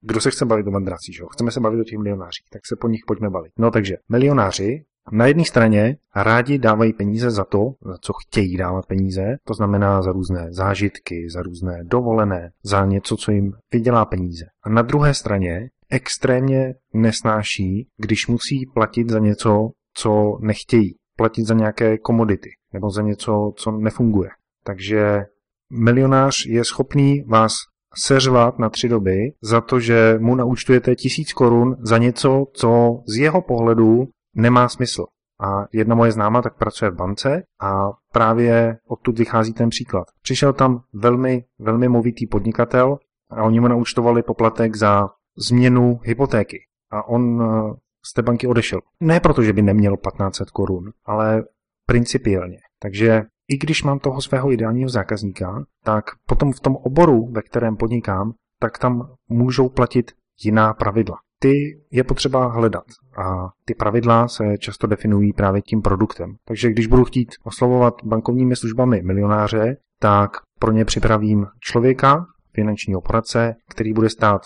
kdo 0.00 0.20
se 0.20 0.30
chce 0.30 0.44
bavit 0.44 0.66
o 0.66 0.70
vandrácích, 0.70 1.18
jo? 1.20 1.26
chceme 1.26 1.50
se 1.50 1.60
bavit 1.60 1.80
o 1.80 1.84
těch 1.84 1.98
milionářích, 1.98 2.46
tak 2.52 2.66
se 2.66 2.76
po 2.76 2.88
nich 2.88 3.00
pojďme 3.06 3.30
bavit. 3.30 3.52
No 3.58 3.70
takže 3.70 3.96
milionáři 4.08 4.84
na 5.12 5.26
jedné 5.26 5.44
straně 5.44 5.96
rádi 6.16 6.58
dávají 6.58 6.92
peníze 6.92 7.30
za 7.30 7.44
to, 7.44 7.58
za 7.84 7.98
co 8.00 8.12
chtějí 8.12 8.56
dávat 8.56 8.86
peníze, 8.86 9.36
to 9.44 9.54
znamená 9.54 10.02
za 10.02 10.12
různé 10.12 10.46
zážitky, 10.50 11.26
za 11.30 11.42
různé 11.42 11.84
dovolené, 11.84 12.50
za 12.64 12.86
něco, 12.86 13.16
co 13.16 13.30
jim 13.30 13.52
vydělá 13.72 14.04
peníze. 14.04 14.44
A 14.62 14.68
na 14.70 14.82
druhé 14.82 15.14
straně 15.14 15.70
extrémně 15.90 16.74
nesnáší, 16.94 17.88
když 17.96 18.26
musí 18.26 18.66
platit 18.74 19.10
za 19.10 19.18
něco, 19.18 19.68
co 19.94 20.38
nechtějí. 20.40 20.94
Platit 21.16 21.44
za 21.46 21.54
nějaké 21.54 21.98
komodity 21.98 22.50
nebo 22.72 22.90
za 22.90 23.02
něco, 23.02 23.52
co 23.56 23.70
nefunguje. 23.70 24.30
Takže 24.64 25.24
milionář 25.72 26.34
je 26.46 26.64
schopný 26.64 27.22
vás 27.22 27.52
seřvat 27.96 28.58
na 28.58 28.68
tři 28.68 28.88
doby 28.88 29.32
za 29.42 29.60
to, 29.60 29.80
že 29.80 30.18
mu 30.18 30.34
naučtujete 30.34 30.94
tisíc 30.94 31.32
korun 31.32 31.76
za 31.80 31.98
něco, 31.98 32.44
co 32.52 33.00
z 33.06 33.16
jeho 33.16 33.42
pohledu 33.42 34.08
nemá 34.38 34.68
smysl. 34.68 35.04
A 35.40 35.66
jedna 35.72 35.94
moje 35.94 36.12
známa 36.12 36.42
tak 36.42 36.56
pracuje 36.56 36.90
v 36.90 36.94
bance 36.94 37.42
a 37.60 37.90
právě 38.12 38.78
odtud 38.88 39.18
vychází 39.18 39.52
ten 39.52 39.68
příklad. 39.68 40.04
Přišel 40.22 40.52
tam 40.52 40.82
velmi, 40.92 41.44
velmi 41.58 41.88
movitý 41.88 42.26
podnikatel 42.26 42.98
a 43.30 43.42
oni 43.42 43.60
mu 43.60 43.68
naučtovali 43.68 44.22
poplatek 44.22 44.76
za 44.76 45.08
změnu 45.38 46.00
hypotéky. 46.02 46.58
A 46.90 47.08
on 47.08 47.42
eh, 47.42 47.74
z 48.04 48.14
té 48.14 48.22
banky 48.22 48.46
odešel. 48.46 48.80
Ne 49.00 49.20
proto, 49.20 49.42
že 49.42 49.52
by 49.52 49.62
neměl 49.62 49.96
1500 49.96 50.50
korun, 50.50 50.92
ale 51.04 51.44
principiálně. 51.86 52.58
Takže 52.78 53.22
i 53.48 53.58
když 53.58 53.82
mám 53.82 53.98
toho 53.98 54.20
svého 54.20 54.52
ideálního 54.52 54.88
zákazníka, 54.88 55.64
tak 55.84 56.04
potom 56.26 56.52
v 56.52 56.60
tom 56.60 56.76
oboru, 56.76 57.32
ve 57.32 57.42
kterém 57.42 57.76
podnikám, 57.76 58.32
tak 58.60 58.78
tam 58.78 59.14
můžou 59.28 59.68
platit 59.68 60.12
jiná 60.44 60.74
pravidla. 60.74 61.16
Ty 61.40 61.80
je 61.90 62.04
potřeba 62.04 62.46
hledat 62.46 62.84
a 63.18 63.48
ty 63.64 63.74
pravidla 63.74 64.28
se 64.28 64.44
často 64.58 64.86
definují 64.86 65.32
právě 65.32 65.62
tím 65.62 65.82
produktem. 65.82 66.36
Takže 66.44 66.70
když 66.70 66.86
budu 66.86 67.04
chtít 67.04 67.28
oslovovat 67.44 67.94
bankovními 68.04 68.56
službami 68.56 69.02
milionáře, 69.02 69.76
tak 70.00 70.30
pro 70.58 70.72
ně 70.72 70.84
připravím 70.84 71.46
člověka, 71.60 72.26
finančního 72.52 73.00
poradce, 73.00 73.54
který 73.70 73.92
bude 73.92 74.10
stát 74.10 74.42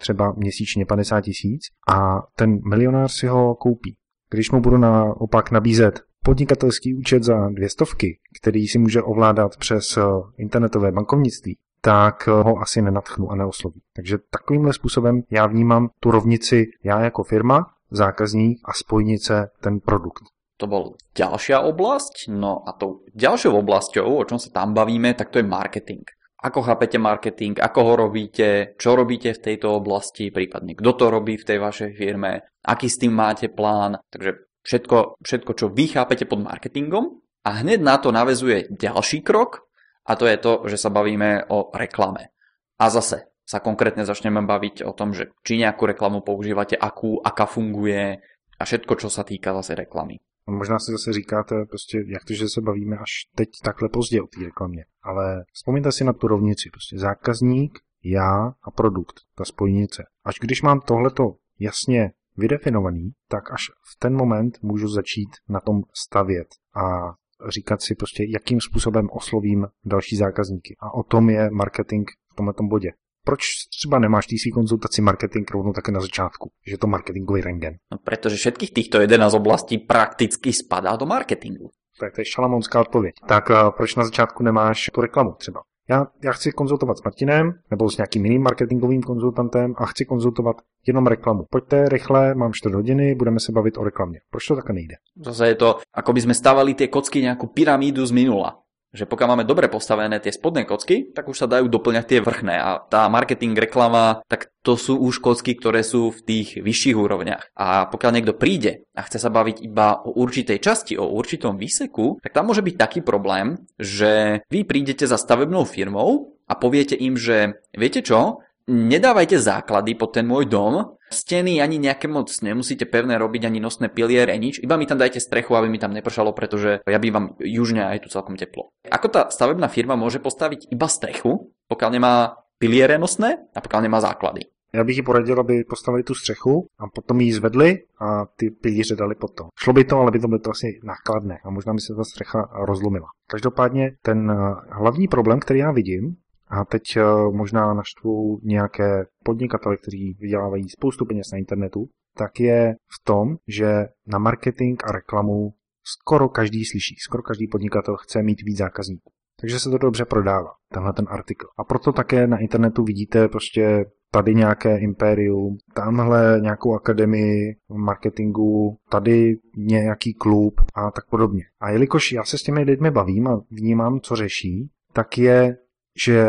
třeba 0.00 0.32
měsíčně 0.36 0.86
50 0.86 1.20
tisíc 1.20 1.60
a 1.88 2.22
ten 2.36 2.58
milionář 2.68 3.12
si 3.12 3.26
ho 3.26 3.54
koupí. 3.54 3.96
Když 4.30 4.50
mu 4.50 4.60
budu 4.60 4.76
naopak 4.76 5.50
nabízet 5.50 6.00
podnikatelský 6.24 6.94
účet 6.94 7.22
za 7.22 7.48
dvě 7.48 7.68
stovky, 7.68 8.18
který 8.40 8.68
si 8.68 8.78
může 8.78 9.02
ovládat 9.02 9.56
přes 9.56 9.98
internetové 10.38 10.92
bankovnictví, 10.92 11.56
tak 11.80 12.26
ho 12.26 12.58
asi 12.58 12.82
nenatchnu 12.82 13.30
a 13.30 13.36
neosloví. 13.36 13.80
Takže 13.96 14.18
takovýmhle 14.30 14.72
způsobem 14.72 15.22
já 15.30 15.46
vnímám 15.46 15.88
tu 16.00 16.10
rovnici 16.10 16.66
já 16.84 17.00
jako 17.00 17.22
firma, 17.22 17.66
zákazník 17.90 18.58
a 18.64 18.72
spojnice 18.72 19.50
ten 19.60 19.80
produkt. 19.80 20.22
To 20.58 20.66
bol 20.66 20.98
ďalšia 21.14 21.62
oblasť. 21.62 22.34
No 22.34 22.66
a 22.66 22.74
tou 22.74 23.06
ďalšou 23.14 23.62
oblasťou, 23.62 24.18
o 24.18 24.26
čom 24.26 24.42
sa 24.42 24.50
tam 24.50 24.74
bavíme, 24.74 25.14
tak 25.14 25.30
to 25.30 25.38
je 25.38 25.46
marketing. 25.46 26.02
Ako 26.38 26.66
chápete 26.66 26.98
marketing, 26.98 27.62
ako 27.62 27.80
ho 27.82 27.94
robíte, 27.94 28.74
čo 28.74 28.98
robíte 28.98 29.34
v 29.34 29.42
tejto 29.42 29.74
oblasti, 29.74 30.34
prípadne 30.34 30.74
kto 30.74 30.90
to 30.98 31.06
robí 31.10 31.38
v 31.38 31.46
tej 31.46 31.58
vašej 31.62 31.90
firme, 31.94 32.42
aký 32.66 32.90
s 32.90 32.98
tým 32.98 33.14
máte 33.14 33.46
plán. 33.50 34.02
Takže 34.10 34.50
všetko, 34.66 35.22
všetko, 35.22 35.52
čo 35.54 35.66
vy 35.70 35.94
chápete 35.94 36.26
pod 36.26 36.42
marketingom 36.42 37.22
a 37.46 37.50
hneď 37.62 37.78
na 37.78 37.98
to 38.02 38.10
navezuje 38.10 38.70
ďalší 38.74 39.22
krok 39.22 39.67
a 40.08 40.16
to 40.16 40.24
je 40.24 40.36
to, 40.40 40.64
že 40.64 40.80
sa 40.80 40.88
bavíme 40.88 41.44
o 41.52 41.68
reklame. 41.76 42.32
A 42.80 42.88
zase 42.88 43.28
sa 43.44 43.60
konkrétne 43.60 44.08
začneme 44.08 44.40
baviť 44.40 44.88
o 44.88 44.92
tom, 44.96 45.12
že 45.12 45.28
či 45.44 45.60
nejakú 45.60 45.84
reklamu 45.84 46.24
používate, 46.24 46.76
akú, 46.76 47.20
aká 47.20 47.44
funguje 47.44 48.16
a 48.58 48.62
všetko, 48.64 48.92
čo 48.96 49.08
sa 49.12 49.24
týka 49.24 49.52
zase 49.60 49.76
reklamy. 49.76 50.16
Možná 50.48 50.78
si 50.78 50.92
zase 50.92 51.12
říkáte, 51.12 51.54
prostě, 51.68 52.04
jak 52.08 52.24
to, 52.24 52.34
že 52.34 52.48
se 52.48 52.60
bavíme 52.60 52.96
až 52.96 53.10
teď 53.36 53.48
takhle 53.64 53.88
pozdě 53.88 54.22
o 54.22 54.26
té 54.26 54.44
reklamě. 54.44 54.84
Ale 55.02 55.44
vzpomněte 55.52 55.92
si 55.92 56.04
na 56.04 56.12
tu 56.12 56.28
rovnici. 56.28 56.70
Prostě 56.72 56.98
zákazník, 56.98 57.78
já 58.04 58.52
a 58.62 58.70
produkt, 58.70 59.20
ta 59.34 59.44
spojnice. 59.44 60.04
Až 60.24 60.34
když 60.40 60.62
mám 60.62 60.80
tohleto 60.80 61.34
jasně 61.58 62.12
vydefinovaný, 62.36 63.10
tak 63.28 63.52
až 63.52 63.62
v 63.92 63.98
ten 63.98 64.16
moment 64.16 64.58
můžu 64.62 64.88
začít 64.88 65.28
na 65.48 65.60
tom 65.60 65.82
stavět 65.94 66.48
a 66.76 67.12
říkat 67.48 67.82
si 67.82 67.94
prostě, 67.94 68.24
jakým 68.28 68.60
způsobem 68.60 69.08
oslovím 69.12 69.66
další 69.84 70.16
zákazníky. 70.16 70.76
A 70.80 70.94
o 70.94 71.02
tom 71.02 71.30
je 71.30 71.50
marketing 71.50 72.08
v 72.32 72.34
tomto 72.34 72.62
bodě. 72.62 72.90
Proč 73.24 73.40
třeba 73.70 73.98
nemáš 73.98 74.26
tý 74.26 74.38
svý 74.38 74.50
konzultaci 74.50 75.02
marketing 75.02 75.50
rovnou 75.50 75.72
také 75.72 75.92
na 75.92 76.00
začátku? 76.00 76.50
Že 76.66 76.74
je 76.74 76.78
to 76.78 76.86
marketingový 76.86 77.40
rengen. 77.40 77.74
No, 77.92 77.98
protože 78.04 78.36
všetkých 78.36 78.74
týchto 78.74 79.00
11 79.00 79.34
oblastí 79.34 79.78
prakticky 79.78 80.52
spadá 80.52 80.96
do 80.96 81.06
marketingu. 81.06 81.70
Tak 82.00 82.14
to 82.14 82.20
je 82.20 82.24
šalamonská 82.24 82.80
odpověď. 82.80 83.14
Tak 83.28 83.50
uh, 83.50 83.70
proč 83.76 83.94
na 83.94 84.04
začátku 84.04 84.42
nemáš 84.42 84.90
tu 84.94 85.00
reklamu 85.00 85.32
třeba? 85.32 85.60
Já, 85.90 86.06
já 86.24 86.32
chci 86.32 86.52
konzultovat 86.52 86.98
s 86.98 87.02
Martinem 87.02 87.52
nebo 87.70 87.90
s 87.90 87.96
nějakým 87.96 88.24
jiným 88.24 88.42
marketingovým 88.42 89.02
konzultantem 89.02 89.74
a 89.76 89.86
chci 89.86 90.04
konzultovat 90.04 90.56
jenom 90.86 91.06
reklamu. 91.06 91.44
Pojďte 91.50 91.88
rychle, 91.88 92.34
mám 92.34 92.52
4 92.52 92.74
hodiny, 92.74 93.14
budeme 93.14 93.40
se 93.40 93.52
bavit 93.52 93.78
o 93.78 93.84
reklamě. 93.84 94.20
Proč 94.30 94.46
to 94.46 94.56
také 94.56 94.72
nejde? 94.72 94.94
Zase 95.24 95.48
je 95.48 95.54
to, 95.54 95.78
ako 95.94 96.12
by 96.12 96.20
sme 96.20 96.34
stavali 96.34 96.74
tie 96.74 96.88
kocky 96.88 97.22
nejakú 97.24 97.50
pyramídu 97.50 98.06
z 98.06 98.12
minula 98.12 98.67
že 98.92 99.04
pokiaľ 99.04 99.28
máme 99.36 99.44
dobre 99.44 99.68
postavené 99.68 100.16
tie 100.16 100.32
spodné 100.32 100.64
kocky, 100.64 101.12
tak 101.12 101.28
už 101.28 101.44
sa 101.44 101.50
dajú 101.50 101.68
doplňať 101.68 102.04
tie 102.08 102.20
vrchné 102.24 102.56
a 102.56 102.80
tá 102.80 103.04
marketing, 103.12 103.52
reklama, 103.52 104.24
tak 104.32 104.48
to 104.64 104.80
sú 104.80 104.96
už 104.96 105.20
kocky, 105.20 105.56
ktoré 105.56 105.84
sú 105.84 106.08
v 106.08 106.20
tých 106.24 106.48
vyšších 106.60 106.96
úrovniach. 106.96 107.52
A 107.52 107.88
pokiaľ 107.88 108.10
niekto 108.16 108.36
príde 108.36 108.88
a 108.96 109.04
chce 109.04 109.20
sa 109.20 109.28
baviť 109.28 109.60
iba 109.60 110.00
o 110.00 110.16
určitej 110.16 110.58
časti, 110.60 110.96
o 110.96 111.04
určitom 111.04 111.60
výseku, 111.60 112.20
tak 112.24 112.32
tam 112.32 112.48
môže 112.48 112.64
byť 112.64 112.76
taký 112.80 113.00
problém, 113.04 113.60
že 113.76 114.44
vy 114.48 114.64
prídete 114.64 115.04
za 115.04 115.20
stavebnou 115.20 115.68
firmou 115.68 116.38
a 116.48 116.56
poviete 116.56 116.96
im, 116.96 117.20
že 117.20 117.60
viete 117.76 118.00
čo, 118.00 118.40
nedávajte 118.68 119.40
základy 119.40 119.96
pod 119.96 120.14
ten 120.14 120.28
môj 120.28 120.46
dom, 120.46 120.98
Steny 121.08 121.56
ani 121.64 121.80
nejaké 121.80 122.04
moc 122.04 122.28
nemusíte 122.44 122.84
pevné 122.84 123.16
robiť, 123.16 123.48
ani 123.48 123.64
nosné 123.64 123.88
piliere, 123.88 124.36
nič. 124.36 124.60
Iba 124.60 124.76
mi 124.76 124.84
tam 124.84 125.00
dajte 125.00 125.24
strechu, 125.24 125.56
aby 125.56 125.72
mi 125.72 125.80
tam 125.80 125.96
nepršalo, 125.96 126.36
pretože 126.36 126.84
ja 126.84 126.98
bývam 127.00 127.32
južne 127.40 127.88
a 127.88 127.96
je 127.96 128.04
tu 128.04 128.12
celkom 128.12 128.36
teplo. 128.36 128.68
Ako 128.84 129.08
tá 129.08 129.32
stavebná 129.32 129.72
firma 129.72 129.96
môže 129.96 130.20
postaviť 130.20 130.68
iba 130.68 130.84
strechu, 130.84 131.48
pokiaľ 131.64 131.90
nemá 131.96 132.36
piliere 132.60 133.00
nosné 133.00 133.40
a 133.56 133.58
pokiaľ 133.64 133.80
nemá 133.88 134.04
základy? 134.04 134.52
Já 134.72 134.84
bych 134.84 134.96
ji 134.96 135.02
poradil, 135.02 135.40
aby 135.40 135.64
postavili 135.64 136.02
tu 136.02 136.14
střechu 136.14 136.66
a 136.78 136.84
potom 136.94 137.20
ji 137.20 137.32
zvedli 137.32 137.78
a 138.00 138.26
ty 138.36 138.50
pilíře 138.50 138.96
dali 138.96 139.14
pod 139.14 139.34
to. 139.34 139.44
Šlo 139.58 139.72
by 139.72 139.84
to, 139.84 139.96
ale 139.96 140.10
by 140.10 140.18
to 140.18 140.28
bylo 140.28 140.38
to 140.38 140.50
asi 140.50 140.80
nákladné 140.84 141.38
a 141.44 141.50
možná 141.50 141.74
by 141.74 141.80
se 141.80 141.94
ta 141.94 142.04
střecha 142.04 142.48
rozlomila. 142.52 143.06
Každopádně 143.26 143.90
ten 144.02 144.30
eh, 144.30 144.34
hlavní 144.70 145.08
problém, 145.08 145.40
který 145.40 145.58
já 145.58 145.72
vidím, 145.72 146.16
a 146.50 146.64
teď 146.64 146.82
eh, 146.96 147.02
možná 147.32 147.74
naštvu 147.74 148.40
nějaké 148.42 149.04
podnikatele, 149.24 149.76
kteří 149.76 150.16
vydělávají 150.20 150.68
spoustu 150.68 151.04
peněz 151.04 151.26
na 151.32 151.38
internetu, 151.38 151.88
tak 152.16 152.40
je 152.40 152.74
v 152.74 153.04
tom, 153.04 153.36
že 153.48 153.86
na 154.06 154.18
marketing 154.18 154.80
a 154.84 154.92
reklamu 154.92 155.52
skoro 155.84 156.28
každý 156.28 156.64
slyší, 156.64 156.94
skoro 156.98 157.22
každý 157.22 157.48
podnikatel 157.48 157.96
chce 157.96 158.22
mít 158.22 158.42
víc 158.42 158.58
zákazníků. 158.58 159.10
Takže 159.40 159.60
se 159.60 159.70
to 159.70 159.78
dobře 159.78 160.04
prodává, 160.04 160.50
tenhle 160.72 160.92
ten 160.92 161.06
artikl. 161.08 161.46
A 161.58 161.64
proto 161.64 161.92
také 161.92 162.26
na 162.26 162.38
internetu 162.38 162.84
vidíte 162.84 163.28
prostě 163.28 163.84
tady 164.12 164.34
nějaké 164.34 164.78
impérium, 164.78 165.56
tamhle 165.74 166.40
nějakou 166.42 166.74
akademii 166.74 167.56
marketingu, 167.76 168.76
tady 168.90 169.36
nějaký 169.56 170.14
klub 170.14 170.60
a 170.74 170.90
tak 170.90 171.08
podobně. 171.10 171.42
A 171.60 171.70
jelikož 171.70 172.12
já 172.12 172.24
se 172.24 172.38
s 172.38 172.42
těmi 172.42 172.62
lidmi 172.62 172.90
bavím 172.90 173.26
a 173.26 173.40
vnímám, 173.50 174.00
co 174.00 174.16
řeší, 174.16 174.70
tak 174.92 175.18
je 175.18 175.56
že 176.04 176.24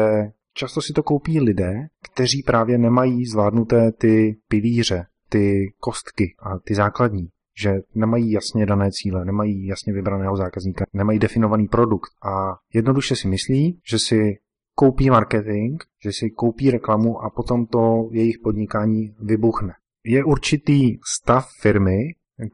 často 0.53 0.81
si 0.81 0.93
to 0.93 1.03
koupí 1.03 1.39
lidé, 1.39 1.73
kteří 2.13 2.43
právě 2.43 2.77
nemají 2.77 3.25
zvládnuté 3.25 3.91
ty 3.91 4.38
pilíře, 4.47 5.05
ty 5.29 5.73
kostky 5.79 6.35
a 6.39 6.59
ty 6.59 6.75
základní 6.75 7.29
že 7.61 7.73
nemají 7.95 8.31
jasně 8.31 8.65
dané 8.65 8.89
cíle, 8.91 9.25
nemají 9.25 9.65
jasně 9.65 9.93
vybraného 9.93 10.38
zákazníka, 10.38 10.85
nemají 10.93 11.19
definovaný 11.19 11.67
produkt 11.67 12.09
a 12.23 12.55
jednoduše 12.73 13.15
si 13.15 13.27
myslí, 13.27 13.79
že 13.89 13.99
si 13.99 14.38
koupí 14.75 15.09
marketing, 15.09 15.81
že 16.03 16.11
si 16.11 16.29
koupí 16.29 16.71
reklamu 16.71 17.21
a 17.23 17.29
potom 17.29 17.65
to 17.65 18.09
jejich 18.11 18.39
podnikání 18.43 19.15
vybuchne. 19.19 19.73
Je 20.05 20.23
určitý 20.23 20.97
stav 21.19 21.45
firmy, 21.61 21.97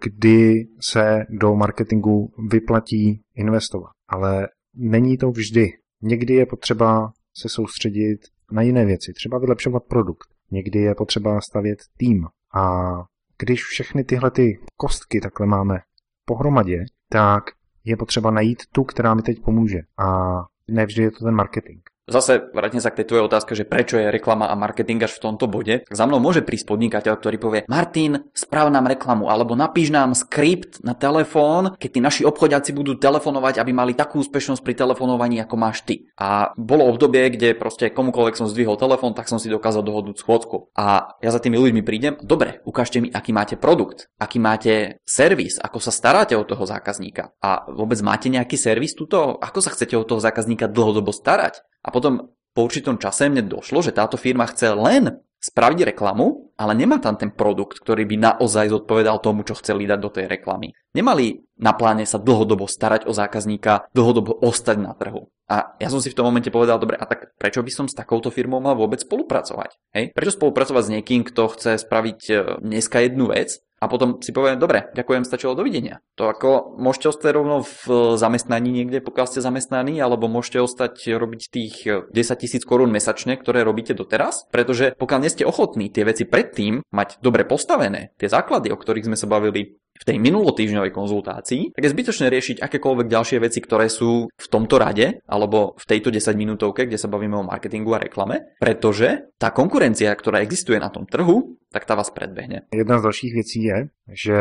kdy 0.02 0.68
se 0.82 1.26
do 1.30 1.56
marketingu 1.56 2.34
vyplatí 2.52 3.22
investovat, 3.36 3.92
ale 4.08 4.48
není 4.76 5.18
to 5.18 5.32
vždy. 5.32 5.70
Někdy 6.02 6.34
je 6.34 6.46
potřeba 6.46 7.12
se 7.38 7.50
soustředit 7.50 8.20
na 8.52 8.62
jiné 8.62 8.86
věci, 8.86 9.14
třeba 9.14 9.40
vylepšovat 9.40 9.84
produkt. 9.84 10.28
Někdy 10.52 10.80
je 10.80 10.96
potřeba 10.96 11.42
stavět 11.42 11.80
tým. 11.98 12.28
A 12.56 12.94
když 13.40 13.64
všechny 13.64 14.04
tyhle 14.04 14.32
ty 14.32 14.60
kostky 14.78 15.22
takhle 15.22 15.48
máme 15.48 15.80
pohromadě, 16.26 16.86
tak 17.10 17.44
je 17.84 17.98
potřeba 17.98 18.32
najít 18.32 18.64
tu, 18.72 18.84
která 18.84 19.14
mi 19.14 19.22
teď 19.22 19.42
pomůže. 19.42 19.80
A 19.98 20.36
nevždy 20.72 21.04
je 21.04 21.12
to 21.12 21.26
ten 21.26 21.36
marketing. 21.36 21.82
Zase 22.06 22.54
vrátim 22.54 22.78
sa 22.78 22.94
k 22.94 23.02
tej 23.02 23.10
tvojej 23.10 23.26
otázke, 23.26 23.58
že 23.58 23.66
prečo 23.66 23.98
je 23.98 24.14
reklama 24.14 24.46
a 24.46 24.54
marketing 24.54 25.02
až 25.02 25.18
v 25.18 25.24
tomto 25.26 25.50
bode. 25.50 25.82
Za 25.90 26.06
mnou 26.06 26.22
môže 26.22 26.46
prísť 26.46 26.70
podnikateľ, 26.70 27.14
ktorý 27.18 27.38
povie 27.42 27.62
Martin, 27.66 28.30
správ 28.30 28.70
nám 28.70 28.86
reklamu, 28.86 29.26
alebo 29.26 29.58
napíš 29.58 29.90
nám 29.90 30.14
skript 30.14 30.86
na 30.86 30.94
telefón, 30.94 31.74
keď 31.82 31.90
tí 31.90 32.00
naši 32.06 32.22
obchodiaci 32.22 32.78
budú 32.78 32.94
telefonovať, 33.02 33.58
aby 33.58 33.74
mali 33.74 33.98
takú 33.98 34.22
úspešnosť 34.22 34.62
pri 34.62 34.78
telefonovaní, 34.78 35.42
ako 35.42 35.56
máš 35.58 35.82
ty. 35.82 36.06
A 36.22 36.54
bolo 36.54 36.86
obdobie, 36.86 37.26
kde 37.34 37.58
proste 37.58 37.90
komukoľvek 37.90 38.38
som 38.38 38.46
zdvihol 38.46 38.78
telefón, 38.78 39.18
tak 39.18 39.26
som 39.26 39.42
si 39.42 39.50
dokázal 39.50 39.82
dohodnúť 39.82 40.22
schôdzku. 40.22 40.78
A 40.78 41.18
ja 41.26 41.34
za 41.34 41.42
tými 41.42 41.58
ľuďmi 41.58 41.82
prídem, 41.82 42.22
dobre, 42.22 42.62
ukážte 42.70 43.02
mi, 43.02 43.10
aký 43.10 43.34
máte 43.34 43.58
produkt, 43.58 44.14
aký 44.22 44.38
máte 44.38 45.02
servis, 45.10 45.58
ako 45.58 45.82
sa 45.82 45.90
staráte 45.90 46.38
o 46.38 46.46
toho 46.46 46.70
zákazníka. 46.70 47.34
A 47.42 47.66
vôbec 47.66 47.98
máte 48.06 48.30
nejaký 48.30 48.62
servis 48.62 48.94
tuto? 48.94 49.42
Ako 49.42 49.58
sa 49.58 49.74
chcete 49.74 49.98
o 49.98 50.06
toho 50.06 50.22
zákazníka 50.22 50.70
dlhodobo 50.70 51.10
starať? 51.10 51.66
A 51.86 51.94
potom 51.94 52.34
po 52.56 52.66
určitom 52.66 52.98
čase 52.98 53.30
mne 53.30 53.46
došlo, 53.46 53.86
že 53.86 53.94
táto 53.94 54.18
firma 54.18 54.50
chce 54.50 54.74
len 54.74 55.22
spraviť 55.46 55.94
reklamu, 55.94 56.50
ale 56.58 56.74
nemá 56.74 56.98
tam 56.98 57.14
ten 57.20 57.30
produkt, 57.30 57.78
ktorý 57.78 58.10
by 58.10 58.16
naozaj 58.18 58.74
zodpovedal 58.74 59.22
tomu, 59.22 59.46
čo 59.46 59.54
chceli 59.62 59.86
dať 59.86 60.00
do 60.02 60.10
tej 60.10 60.26
reklamy. 60.26 60.74
Nemali 60.98 61.46
na 61.62 61.78
pláne 61.78 62.08
sa 62.10 62.18
dlhodobo 62.18 62.66
starať 62.66 63.06
o 63.06 63.14
zákazníka, 63.14 63.86
dlhodobo 63.94 64.34
ostať 64.42 64.78
na 64.82 64.98
trhu. 64.98 65.30
A 65.46 65.78
ja 65.78 65.94
som 65.94 66.02
si 66.02 66.10
v 66.10 66.18
tom 66.18 66.26
momente 66.26 66.50
povedal, 66.50 66.82
dobre, 66.82 66.98
a 66.98 67.06
tak 67.06 67.38
prečo 67.38 67.62
by 67.62 67.70
som 67.70 67.86
s 67.86 67.94
takouto 67.94 68.34
firmou 68.34 68.58
mal 68.58 68.74
vôbec 68.74 69.06
spolupracovať? 69.06 69.78
Hej? 69.94 70.06
Prečo 70.18 70.34
spolupracovať 70.42 70.84
s 70.90 70.94
niekým, 70.98 71.22
kto 71.22 71.54
chce 71.54 71.72
spraviť 71.86 72.20
e, 72.34 72.34
dneska 72.66 73.06
jednu 73.06 73.30
vec 73.30 73.62
a 73.76 73.92
potom 73.92 74.24
si 74.24 74.32
poviem, 74.32 74.56
dobre, 74.56 74.88
ďakujem, 74.96 75.28
stačilo, 75.28 75.52
dovidenia. 75.54 76.00
To 76.16 76.32
ako 76.32 76.80
môžete 76.80 77.12
ostať 77.12 77.32
rovno 77.36 77.68
v 77.68 78.16
zamestnaní 78.16 78.72
niekde, 78.72 79.04
pokiaľ 79.04 79.28
ste 79.28 79.44
zamestnaní, 79.44 80.00
alebo 80.00 80.32
môžete 80.32 80.64
ostať 80.64 81.20
robiť 81.20 81.42
tých 81.52 81.76
10 82.08 82.16
tisíc 82.40 82.64
korún 82.64 82.90
mesačne, 82.90 83.36
ktoré 83.36 83.68
robíte 83.68 83.92
doteraz, 83.92 84.48
pretože 84.48 84.96
pokiaľ 84.96 85.20
nie 85.20 85.32
ste 85.32 85.44
ochotní 85.44 85.92
tie 85.92 86.08
veci 86.08 86.24
predtým 86.24 86.88
mať 86.90 87.20
dobre 87.20 87.44
postavené, 87.44 88.16
tie 88.16 88.32
základy, 88.32 88.72
o 88.72 88.80
ktorých 88.80 89.12
sme 89.12 89.20
sa 89.20 89.28
bavili 89.28 89.76
v 89.96 90.04
tej 90.04 90.18
minulotýždňovej 90.20 90.92
konzultácii, 90.92 91.72
tak 91.72 91.84
je 91.84 91.94
zbytočné 91.96 92.28
riešiť 92.28 92.58
akékoľvek 92.60 93.08
ďalšie 93.08 93.38
veci, 93.40 93.60
ktoré 93.64 93.88
sú 93.88 94.28
v 94.28 94.48
tomto 94.52 94.76
rade 94.76 95.24
alebo 95.26 95.74
v 95.80 95.86
tejto 95.88 96.12
10 96.12 96.36
minútovke, 96.36 96.84
kde 96.86 97.00
sa 97.00 97.08
bavíme 97.08 97.40
o 97.40 97.48
marketingu 97.48 97.96
a 97.96 98.04
reklame, 98.04 98.56
pretože 98.60 99.32
tá 99.40 99.56
konkurencia, 99.56 100.12
ktorá 100.12 100.44
existuje 100.44 100.78
na 100.80 100.92
tom 100.92 101.08
trhu, 101.08 101.56
tak 101.72 101.88
ta 101.88 101.96
vás 101.96 102.12
predbehne. 102.12 102.68
Jedna 102.72 103.00
z 103.00 103.04
dalších 103.04 103.34
věcí 103.34 103.64
je, 103.64 103.78
že 104.12 104.38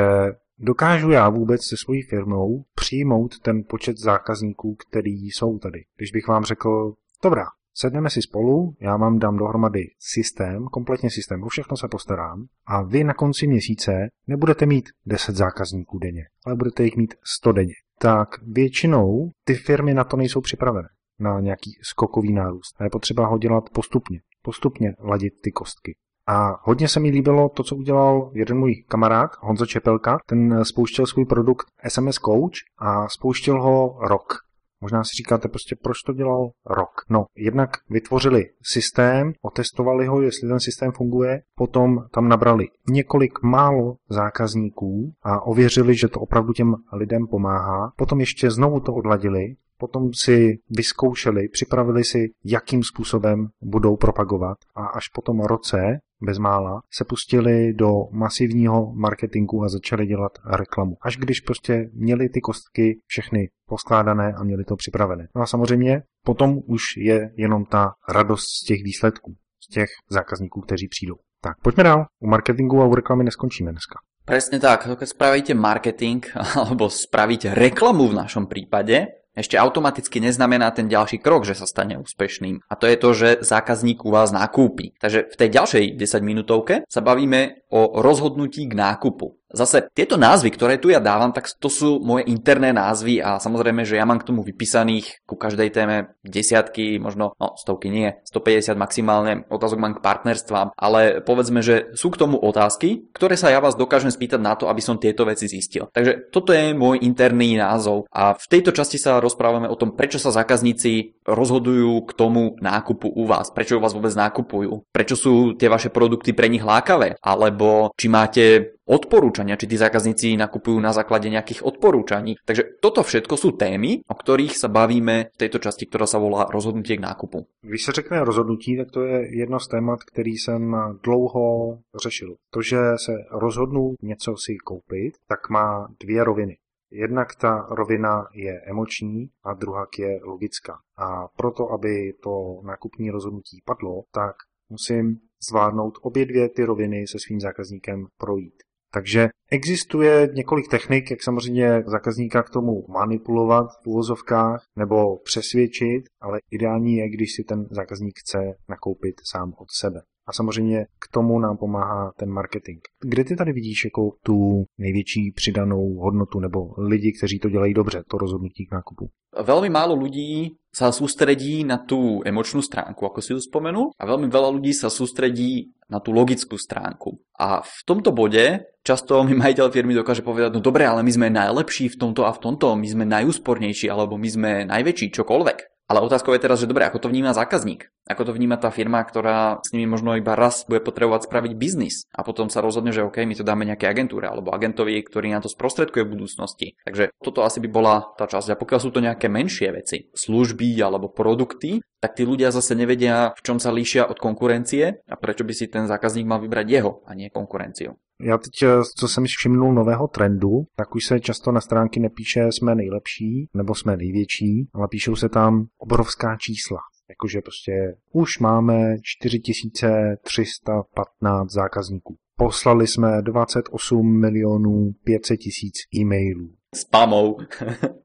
dokážu 0.59 1.11
já 1.11 1.29
vůbec 1.29 1.61
se 1.67 1.77
svojí 1.77 2.03
firmou 2.03 2.65
přijmout 2.75 3.39
ten 3.43 3.63
počet 3.69 3.99
zákazníků, 3.99 4.75
který 4.75 5.31
jsou 5.31 5.59
tady. 5.59 5.85
Když 5.97 6.11
bych 6.11 6.29
vám 6.29 6.45
řekl, 6.45 6.95
dobrá, 7.23 7.45
Sedneme 7.77 8.11
si 8.11 8.23
spolu, 8.23 8.75
já 8.81 8.97
vám 8.97 9.19
dám 9.19 9.37
dohromady 9.37 9.81
systém, 9.99 10.65
kompletně 10.65 11.11
systém, 11.11 11.43
o 11.43 11.49
všechno 11.49 11.77
se 11.77 11.89
postarám 11.89 12.45
a 12.67 12.83
vy 12.83 13.05
na 13.05 13.15
konci 13.15 13.47
měsíce 13.47 13.93
nebudete 14.27 14.67
mít 14.67 14.89
10 15.07 15.37
zákazníků 15.37 15.99
denně, 15.99 16.23
ale 16.47 16.57
budete 16.57 16.85
jich 16.85 16.97
mít 16.97 17.15
100 17.39 17.53
denně. 17.53 17.75
Tak 17.99 18.29
většinou 18.43 19.31
ty 19.45 19.55
firmy 19.55 19.95
na 19.95 20.05
to 20.05 20.17
nejsou 20.17 20.41
připravené, 20.41 20.89
na 21.21 21.41
nějaký 21.41 21.71
skokový 21.83 22.33
nárůst. 22.33 22.77
A 22.79 22.85
je 22.85 22.91
potřeba 22.91 23.27
ho 23.27 23.39
dělat 23.39 23.71
postupně, 23.71 24.21
postupně 24.43 24.95
ladit 25.01 25.35
ty 25.43 25.53
kostky. 25.53 25.97
A 26.27 26.61
hodně 26.63 26.89
se 26.89 27.01
mi 27.01 27.11
líbilo 27.11 27.49
to, 27.49 27.63
co 27.63 27.77
udělal 27.77 28.31
jeden 28.35 28.59
můj 28.59 28.85
kamarád, 28.89 29.31
Honzo 29.41 29.67
Čepelka. 29.67 30.19
Ten 30.27 30.65
spouštěl 30.65 31.07
svůj 31.07 31.25
produkt 31.25 31.67
SMS 31.89 32.17
Coach 32.17 32.57
a 32.79 33.09
spouštěl 33.09 33.63
ho 33.63 33.99
rok. 34.09 34.44
Možná 34.85 35.05
si 35.05 35.11
říkáte 35.17 35.49
prostě, 35.49 35.77
proč 35.83 36.03
to 36.07 36.13
dělal 36.13 36.51
rok. 36.67 36.91
No, 37.11 37.25
jednak 37.37 37.71
vytvořili 37.91 38.45
systém, 38.63 39.33
otestovali 39.43 40.07
ho, 40.07 40.23
jestli 40.23 40.49
ten 40.49 40.61
systém 40.61 40.93
funguje, 40.93 41.41
potom 41.55 41.99
tam 42.11 42.29
nabrali 42.29 42.67
několik 42.89 43.43
málo 43.43 43.97
zákazníků 44.11 45.13
a 45.23 45.41
ověřili, 45.47 45.97
že 45.97 46.09
to 46.09 46.21
opravdu 46.21 46.53
těm 46.53 46.75
lidem 46.93 47.27
pomáhá. 47.27 47.93
Potom 47.97 48.21
ještě 48.21 48.51
znovu 48.51 48.81
to 48.81 48.95
odladili, 48.95 49.55
potom 49.79 50.11
si 50.25 50.59
vyzkoušeli, 50.71 51.49
připravili 51.49 52.05
si, 52.05 52.19
jakým 52.45 52.83
způsobem 52.83 53.49
budou 53.63 53.97
propagovat 53.97 54.59
a 54.75 54.87
až 54.87 55.09
po 55.09 55.23
tom 55.23 55.41
roce 55.41 55.99
bezmála, 56.25 56.81
se 56.93 57.05
pustili 57.05 57.73
do 57.73 57.91
masivního 58.13 58.93
marketingu 58.95 59.65
a 59.65 59.69
začali 59.69 60.07
dělat 60.07 60.33
reklamu. 60.53 60.97
Až 61.03 61.17
když 61.17 61.41
prostě 61.41 61.91
měli 61.93 62.29
ty 62.29 62.41
kostky 62.41 63.01
všechny 63.07 63.49
poskládané 63.69 64.33
a 64.37 64.45
měli 64.45 64.65
to 64.65 64.77
připravené. 64.77 65.29
No 65.37 65.43
a 65.43 65.47
samozřejmě 65.47 66.03
potom 66.25 66.59
už 66.67 66.83
je 66.97 67.31
jenom 67.37 67.65
ta 67.65 67.93
radost 68.09 68.45
z 68.63 68.67
těch 68.67 68.83
výsledků, 68.85 69.35
z 69.65 69.75
těch 69.75 69.89
zákazníků, 70.11 70.61
kteří 70.61 70.89
přijdou. 70.89 71.15
Tak 71.41 71.61
pojďme 71.63 71.85
dál. 71.85 72.07
U 72.21 72.27
marketingu 72.27 72.83
a 72.83 72.87
u 72.87 72.95
reklamy 72.95 73.25
neskončíme 73.25 73.71
dneska. 73.71 73.99
Presne 74.25 74.57
tak, 74.57 74.89
keď 74.89 75.05
spravíte 75.05 75.53
marketing 75.53 76.25
alebo 76.57 76.89
spravíte 76.89 77.53
reklamu 77.53 78.09
v 78.09 78.25
našom 78.25 78.49
prípade, 78.49 79.24
ešte 79.35 79.59
automaticky 79.59 80.23
neznamená 80.23 80.71
ten 80.71 80.87
ďalší 80.87 81.19
krok, 81.19 81.43
že 81.43 81.59
sa 81.59 81.67
stane 81.67 81.99
úspešným. 81.99 82.63
A 82.71 82.75
to 82.79 82.87
je 82.87 82.97
to, 82.97 83.11
že 83.13 83.29
zákazník 83.43 84.07
u 84.07 84.11
vás 84.15 84.31
nakúpi. 84.31 84.95
Takže 85.03 85.31
v 85.31 85.37
tej 85.37 85.49
ďalšej 85.51 85.85
10 85.99 86.23
minútovke 86.23 86.75
sa 86.87 87.01
bavíme 87.03 87.67
o 87.75 87.99
rozhodnutí 87.99 88.71
k 88.71 88.79
nákupu. 88.79 89.35
Zase 89.55 89.87
tieto 89.95 90.19
názvy, 90.19 90.51
ktoré 90.51 90.83
tu 90.83 90.91
ja 90.91 90.99
dávam, 90.99 91.31
tak 91.31 91.47
to 91.47 91.71
sú 91.71 92.03
moje 92.03 92.27
interné 92.27 92.75
názvy 92.75 93.23
a 93.23 93.39
samozrejme, 93.39 93.87
že 93.87 93.95
ja 93.95 94.05
mám 94.05 94.19
k 94.19 94.27
tomu 94.27 94.43
vypísaných 94.43 95.23
ku 95.25 95.39
každej 95.39 95.71
téme 95.71 95.97
desiatky, 96.27 96.99
možno 96.99 97.39
no, 97.39 97.55
stovky 97.55 97.89
nie, 97.89 98.19
150 98.27 98.75
maximálne, 98.75 99.47
otázok 99.47 99.79
mám 99.79 99.95
k 99.95 100.03
partnerstvám, 100.03 100.75
ale 100.75 101.23
povedzme, 101.23 101.63
že 101.63 101.95
sú 101.95 102.11
k 102.11 102.19
tomu 102.19 102.37
otázky, 102.43 103.07
ktoré 103.15 103.39
sa 103.39 103.55
ja 103.55 103.63
vás 103.63 103.79
dokážem 103.79 104.11
spýtať 104.11 104.43
na 104.43 104.59
to, 104.59 104.67
aby 104.67 104.83
som 104.83 104.99
tieto 104.99 105.23
veci 105.23 105.47
zistil. 105.47 105.87
Takže 105.95 106.35
toto 106.35 106.51
je 106.51 106.75
môj 106.75 107.07
interný 107.07 107.55
názov 107.55 108.11
a 108.11 108.35
v 108.35 108.47
tejto 108.51 108.75
časti 108.75 108.99
sa 108.99 109.23
rozprávame 109.23 109.71
o 109.71 109.79
tom, 109.79 109.95
prečo 109.95 110.19
sa 110.19 110.35
zákazníci 110.35 111.23
rozhodujú 111.23 112.03
k 112.11 112.13
tomu 112.19 112.59
nákupu 112.59 113.07
u 113.07 113.25
vás, 113.25 113.55
prečo 113.55 113.79
u 113.79 113.83
vás 113.83 113.95
vôbec 113.95 114.13
nákupujú, 114.19 114.91
prečo 114.91 115.15
sú 115.15 115.55
tie 115.55 115.71
vaše 115.71 115.95
produkty 115.95 116.35
pre 116.35 116.51
nich 116.51 116.67
lákavé, 116.67 117.17
alebo 117.23 117.95
či 117.95 118.11
máte 118.11 118.75
odporúčania, 118.85 119.57
či 119.57 119.67
tí 119.67 119.77
zákazníci 119.81 120.37
nakupujú 120.37 120.77
na 120.81 120.93
základe 120.93 121.33
nejakých 121.33 121.65
odporúčaní. 121.65 122.37
Takže 122.45 122.81
toto 122.81 123.01
všetko 123.03 123.35
sú 123.37 123.57
témy, 123.57 124.05
o 124.05 124.15
ktorých 124.15 124.55
sa 124.57 124.69
bavíme 124.69 125.33
v 125.33 125.41
tejto 125.41 125.59
časti, 125.59 125.89
ktorá 125.89 126.05
sa 126.05 126.21
volá 126.21 126.47
rozhodnutie 126.53 126.97
k 127.01 127.05
nákupu. 127.05 127.49
Když 127.63 127.83
se 127.85 127.93
řekne 127.93 128.25
rozhodnutí, 128.25 128.77
tak 128.77 128.91
to 128.91 129.03
je 129.03 129.39
jedno 129.39 129.61
z 129.61 129.69
témat, 129.69 130.05
který 130.05 130.37
jsem 130.37 130.77
dlouho 131.05 131.79
řešil. 132.03 132.37
To, 132.51 132.63
že 132.63 132.79
se 132.97 133.13
rozhodnu 133.31 133.95
něco 134.03 134.35
si 134.37 134.57
koupit, 134.57 135.15
tak 135.29 135.51
má 135.51 135.89
dvě 136.01 136.25
roviny. 136.25 136.57
Jednak 136.91 137.35
ta 137.35 137.67
rovina 137.71 138.27
je 138.35 138.61
emoční 138.61 139.31
a 139.45 139.55
druhá 139.55 139.87
je 139.99 140.21
logická. 140.23 140.79
A 140.97 141.29
proto, 141.37 141.73
aby 141.73 142.13
to 142.23 142.61
nákupní 142.65 143.11
rozhodnutí 143.11 143.63
padlo, 143.65 144.03
tak 144.13 144.35
musím 144.69 145.19
zvládnout 145.51 145.99
obě 146.03 146.27
dvě 146.27 146.49
ty 146.49 146.65
roviny 146.65 147.07
se 147.07 147.19
svým 147.19 147.41
zákazníkem 147.41 148.07
projít. 148.19 148.55
Takže 148.95 149.29
existuje 149.51 150.29
několik 150.33 150.71
technik, 150.71 151.11
jak 151.11 151.23
samozřejmě 151.23 151.83
zákazníka 151.87 152.43
k 152.43 152.51
tomu 152.51 152.85
manipulovat 152.89 153.67
v 153.83 153.87
úvozovkách 153.87 154.67
nebo 154.77 155.19
přesvědčit, 155.19 156.03
ale 156.21 156.39
ideální 156.51 156.97
je, 156.97 157.11
když 157.11 157.35
si 157.37 157.45
ten 157.45 157.67
zákazník 157.71 158.15
chce 158.19 158.39
nakoupit 158.69 159.15
sám 159.33 159.53
od 159.59 159.69
sebe. 159.81 160.01
A 160.27 160.33
samozřejmě 160.33 160.85
k 160.99 161.09
tomu 161.13 161.39
nám 161.39 161.57
pomáhá 161.57 162.13
ten 162.17 162.31
marketing. 162.31 162.81
Kde 163.01 163.25
ty 163.25 163.37
tady 163.37 163.53
vidíš 163.53 163.85
jako 163.85 164.11
tu 164.23 164.65
největší 164.79 165.33
přidanou 165.35 165.95
hodnotu 165.95 166.41
nebo 166.41 166.59
lidi, 166.79 167.13
kteří 167.13 167.39
to 167.39 167.49
dělají 167.49 167.75
dobře, 167.75 168.03
to 168.11 168.19
rozhodnutí 168.19 168.67
k 168.67 168.73
nákupu? 168.73 169.11
Velmi 169.43 169.71
málo 169.71 169.99
lidí 169.99 170.55
sa 170.75 170.91
sústredí 170.91 171.63
na 171.63 171.79
tú 171.83 172.23
emočnú 172.27 172.63
stránku, 172.63 173.07
ako 173.07 173.19
si 173.23 173.31
ju 173.35 173.39
spomenul, 173.39 173.95
a 173.95 174.03
veľmi 174.07 174.27
veľa 174.27 174.51
ľudí 174.59 174.75
sa 174.75 174.91
sústredí 174.91 175.75
na 175.91 176.03
tú 176.03 176.11
logickú 176.11 176.59
stránku. 176.59 177.19
A 177.39 177.63
v 177.63 177.79
tomto 177.87 178.11
bode 178.11 178.63
často 178.83 179.23
mi 179.23 179.35
majiteľ 179.35 179.71
firmy 179.71 179.95
dokáže 179.95 180.27
povedať, 180.27 180.55
no 180.55 180.61
dobre, 180.63 180.87
ale 180.87 181.03
my 181.03 181.11
sme 181.11 181.35
najlepší 181.35 181.95
v 181.95 181.99
tomto 181.99 182.27
a 182.27 182.35
v 182.35 182.43
tomto, 182.43 182.75
my 182.75 182.87
sme 182.87 183.05
najúspornejší, 183.07 183.87
alebo 183.91 184.19
my 184.19 184.29
sme 184.31 184.51
najväčší, 184.67 185.15
čokoľvek. 185.15 185.59
Ale 185.85 186.01
otázkou 186.01 186.33
je 186.33 186.41
teraz, 186.41 186.65
že 186.65 186.71
dobre, 186.71 186.89
ako 186.89 186.97
to 186.97 187.13
vníma 187.13 187.37
zákazník? 187.37 187.93
Ako 188.09 188.25
to 188.25 188.33
vníma 188.33 188.57
tá 188.57 188.73
firma, 188.73 189.05
ktorá 189.05 189.61
s 189.61 189.73
nimi 189.77 189.85
možno 189.85 190.17
iba 190.17 190.33
raz 190.33 190.65
bude 190.65 190.81
potrebovať 190.81 191.29
spraviť 191.29 191.53
biznis 191.57 192.09
a 192.13 192.25
potom 192.25 192.49
sa 192.49 192.65
rozhodne, 192.65 192.93
že 192.93 193.05
OK, 193.05 193.21
my 193.25 193.37
to 193.37 193.45
dáme 193.45 193.69
nejaké 193.69 193.89
agentúre 193.89 194.25
alebo 194.25 194.53
agentovi, 194.53 194.97
ktorý 195.05 195.37
na 195.37 195.45
to 195.45 195.53
sprostredkuje 195.53 196.09
v 196.09 196.13
budúcnosti. 196.17 196.69
Takže 196.89 197.13
toto 197.21 197.45
asi 197.45 197.61
by 197.61 197.69
bola 197.69 198.13
tá 198.17 198.25
časť. 198.25 198.57
A 198.57 198.61
pokiaľ 198.61 198.81
sú 198.81 198.91
to 198.93 199.05
nejaké 199.05 199.29
menšie 199.29 199.69
veci, 199.77 200.09
služby 200.13 200.81
alebo 200.81 201.13
produkty, 201.13 201.85
tak 202.01 202.17
tí 202.17 202.25
ľudia 202.25 202.53
zase 202.53 202.77
nevedia, 202.77 203.33
v 203.37 203.45
čom 203.45 203.57
sa 203.61 203.73
líšia 203.73 204.09
od 204.09 204.21
konkurencie 204.21 205.05
a 205.05 205.15
prečo 205.17 205.45
by 205.45 205.53
si 205.57 205.69
ten 205.69 205.89
zákazník 205.89 206.29
mal 206.29 206.41
vybrať 206.41 206.67
jeho 206.69 207.01
a 207.09 207.17
nie 207.17 207.33
konkurenciu. 207.33 207.97
Já 208.21 208.39
teď, 208.39 208.63
eh, 208.63 208.69
co 208.99 209.09
jsem 209.09 209.25
všimnul 209.25 209.75
nového 209.75 210.09
trendu, 210.09 210.51
tak 210.77 210.95
už 210.95 211.05
se 211.05 211.21
často 211.21 211.53
na 211.53 211.61
stránky 211.61 212.01
nepíše 212.01 212.53
jsme 212.53 212.75
nejlepší 212.75 213.49
nebo 213.55 213.75
jsme 213.75 213.97
největší, 213.97 214.69
ale 214.75 214.89
píšou 214.91 215.17
se 215.17 215.29
tam 215.29 215.67
obrovská 215.79 216.37
čísla. 216.37 216.79
Jakože 217.09 217.41
prostě 217.41 217.73
už 218.13 218.39
máme 218.39 218.97
4315 219.03 221.53
zákazníků. 221.53 222.17
Poslali 222.37 222.87
jsme 222.87 223.23
28 223.23 224.21
milionů 224.21 224.93
500 225.05 225.41
tisíc 225.41 225.75
e-mailů 225.97 226.55
spamou. 226.75 227.37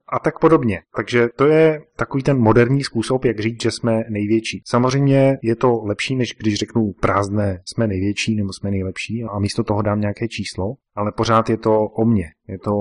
a 0.10 0.20
tak 0.20 0.40
podobně. 0.40 0.82
Takže 0.96 1.28
to 1.36 1.46
je 1.46 1.82
takový 1.96 2.24
ten 2.24 2.38
moderní 2.38 2.84
způsob, 2.84 3.26
jak 3.26 3.40
říct, 3.40 3.62
že 3.62 3.72
jsme 3.72 4.04
největší. 4.10 4.62
Samozřejmě 4.66 5.38
je 5.42 5.56
to 5.56 5.82
lepší, 5.84 6.16
než 6.16 6.36
když 6.40 6.56
řeknu 6.56 6.94
prázdné, 7.00 7.62
jsme 7.66 7.88
největší 7.88 8.36
nebo 8.36 8.54
jsme 8.54 8.72
nejlepší 8.72 9.24
a 9.24 9.40
místo 9.40 9.64
toho 9.64 9.82
dám 9.82 10.02
nějaké 10.02 10.28
číslo, 10.28 10.74
ale 10.96 11.12
pořád 11.12 11.50
je 11.50 11.58
to 11.58 11.80
o 11.80 12.06
mně. 12.06 12.26
Je 12.48 12.60
to 12.60 12.72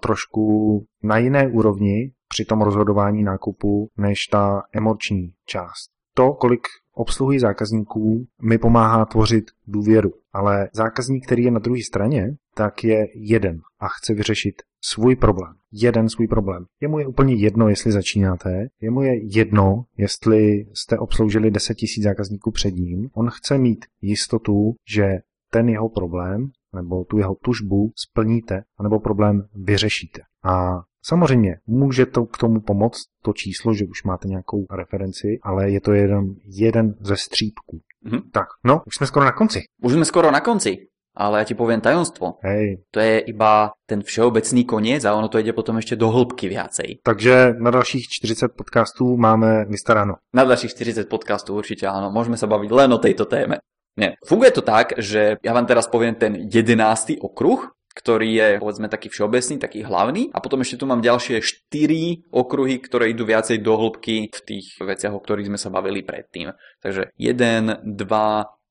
trošku 0.00 0.84
na 1.02 1.18
jiné 1.18 1.48
úrovni 1.48 2.12
při 2.28 2.44
tom 2.44 2.60
rozhodování 2.60 3.22
nákupu 3.22 3.88
než 3.96 4.18
ta 4.30 4.62
emoční 4.72 5.32
část 5.46 5.98
to, 6.18 6.32
kolik 6.32 6.60
obsluhují 6.94 7.38
zákazníků, 7.38 8.26
mi 8.42 8.58
pomáhá 8.58 9.04
tvořit 9.04 9.44
důvěru. 9.66 10.10
Ale 10.32 10.68
zákazník, 10.72 11.26
který 11.26 11.42
je 11.42 11.50
na 11.50 11.58
druhé 11.58 11.80
straně, 11.86 12.36
tak 12.54 12.84
je 12.84 13.06
jeden 13.14 13.60
a 13.80 13.88
chce 13.88 14.14
vyřešit 14.14 14.62
svůj 14.84 15.16
problém. 15.16 15.54
Jeden 15.72 16.08
svůj 16.08 16.28
problém. 16.28 16.64
Je 16.80 16.88
mu 16.88 16.98
je 16.98 17.06
úplně 17.06 17.34
jedno, 17.34 17.68
jestli 17.68 17.92
začínáte, 17.92 18.68
je 18.80 18.90
mu 18.90 19.02
je 19.02 19.36
jedno, 19.36 19.84
jestli 19.96 20.66
jste 20.74 20.98
obsloužili 20.98 21.50
10 21.50 21.76
000 21.98 22.10
zákazníků 22.10 22.50
před 22.50 22.74
ním. 22.74 23.08
On 23.14 23.30
chce 23.30 23.58
mít 23.58 23.84
jistotu, 24.00 24.74
že 24.88 25.18
ten 25.50 25.68
jeho 25.68 25.88
problém 25.88 26.50
nebo 26.74 27.04
tu 27.04 27.18
jeho 27.18 27.34
tužbu 27.34 27.92
splníte, 27.96 28.62
anebo 28.78 29.00
problém 29.00 29.42
vyřešíte. 29.54 30.22
A 30.44 30.82
Samozřejmě 31.02 31.56
může 31.66 32.06
to 32.06 32.26
k 32.26 32.38
tomu 32.38 32.60
pomoct 32.60 32.98
to 33.22 33.32
číslo, 33.32 33.74
že 33.74 33.84
už 33.84 34.04
máte 34.04 34.28
nějakou 34.28 34.66
referenci, 34.70 35.38
ale 35.42 35.70
je 35.70 35.80
to 35.80 35.92
jeden, 35.92 36.34
jeden 36.44 36.94
ze 37.00 37.16
střípků. 37.16 37.80
Mm-hmm. 38.06 38.22
Tak, 38.32 38.46
no, 38.64 38.82
už 38.86 38.94
jsme 38.94 39.06
skoro 39.06 39.24
na 39.24 39.32
konci. 39.32 39.62
Už 39.82 39.92
jsme 39.92 40.04
skoro 40.04 40.30
na 40.30 40.40
konci. 40.40 40.87
Ale 41.18 41.42
ja 41.42 41.44
ti 41.50 41.58
poviem 41.58 41.82
tajomstvo. 41.82 42.38
Hej. 42.46 42.86
To 42.94 43.02
je 43.02 43.26
iba 43.26 43.74
ten 43.90 44.06
všeobecný 44.06 44.62
koniec 44.62 45.02
a 45.02 45.18
ono 45.18 45.26
to 45.26 45.42
ide 45.42 45.50
potom 45.50 45.82
ešte 45.82 45.98
do 45.98 46.14
hĺbky 46.14 46.46
viacej. 46.46 47.02
Takže 47.02 47.58
na 47.58 47.74
dalších 47.74 48.06
40 48.06 48.54
podcastů 48.54 49.16
máme 49.18 49.66
vystaráno. 49.66 50.22
Na 50.30 50.44
dalších 50.44 50.70
40 50.70 51.10
podcastů 51.10 51.58
určite 51.58 51.90
áno. 51.90 52.14
Môžeme 52.14 52.38
sa 52.38 52.46
baviť 52.46 52.70
len 52.70 52.90
o 52.94 53.02
tejto 53.02 53.26
téme. 53.26 53.58
Nie. 53.98 54.14
Funguje 54.22 54.54
to 54.54 54.62
tak, 54.62 54.94
že 55.02 55.42
ja 55.42 55.50
vám 55.50 55.66
teraz 55.66 55.90
poviem 55.90 56.14
ten 56.14 56.46
jedenáctý 56.46 57.18
okruh, 57.18 57.66
ktorý 57.98 58.30
je 58.30 58.48
povedzme 58.62 58.86
taký 58.86 59.10
všeobecný, 59.10 59.58
taký 59.58 59.82
hlavný 59.82 60.30
a 60.30 60.38
potom 60.38 60.62
ešte 60.62 60.78
tu 60.78 60.86
mám 60.86 61.02
ďalšie 61.02 61.42
4 61.42 62.30
okruhy, 62.30 62.78
ktoré 62.78 63.10
idú 63.10 63.26
viacej 63.26 63.58
do 63.58 63.74
hĺbky 63.74 64.30
v 64.30 64.40
tých 64.46 64.78
veciach, 64.78 65.10
o 65.10 65.18
ktorých 65.18 65.50
sme 65.50 65.58
sa 65.58 65.74
bavili 65.74 66.06
predtým. 66.06 66.54
Takže 66.78 67.10
1, 67.18 67.82
2, 67.82 67.98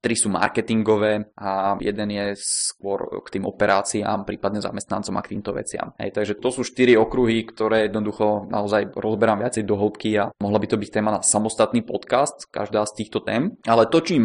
tri 0.07 0.15
sú 0.15 0.31
marketingové 0.31 1.35
a 1.35 1.75
jeden 1.83 2.15
je 2.15 2.39
skôr 2.39 3.19
k 3.27 3.27
tým 3.35 3.43
operáciám, 3.43 4.23
prípadne 4.23 4.63
zamestnancom 4.63 5.19
a 5.19 5.21
k 5.27 5.35
týmto 5.35 5.51
veciam. 5.51 5.91
Hej, 5.99 6.15
takže 6.15 6.39
to 6.39 6.47
sú 6.47 6.63
štyri 6.63 6.95
okruhy, 6.95 7.43
ktoré 7.43 7.91
jednoducho 7.91 8.47
naozaj 8.47 8.95
rozberám 8.95 9.43
viacej 9.43 9.67
do 9.67 9.75
hĺbky 9.75 10.15
a 10.15 10.31
mohla 10.39 10.63
by 10.63 10.67
to 10.71 10.79
byť 10.79 10.89
téma 10.95 11.11
na 11.11 11.19
samostatný 11.19 11.83
podcast, 11.83 12.47
každá 12.47 12.87
z 12.87 13.03
týchto 13.03 13.19
tém. 13.19 13.59
Ale 13.67 13.91
to, 13.91 13.99
čím 13.99 14.23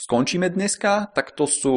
skončíme 0.00 0.48
dneska, 0.48 1.12
tak 1.12 1.36
to 1.36 1.44
sú 1.44 1.76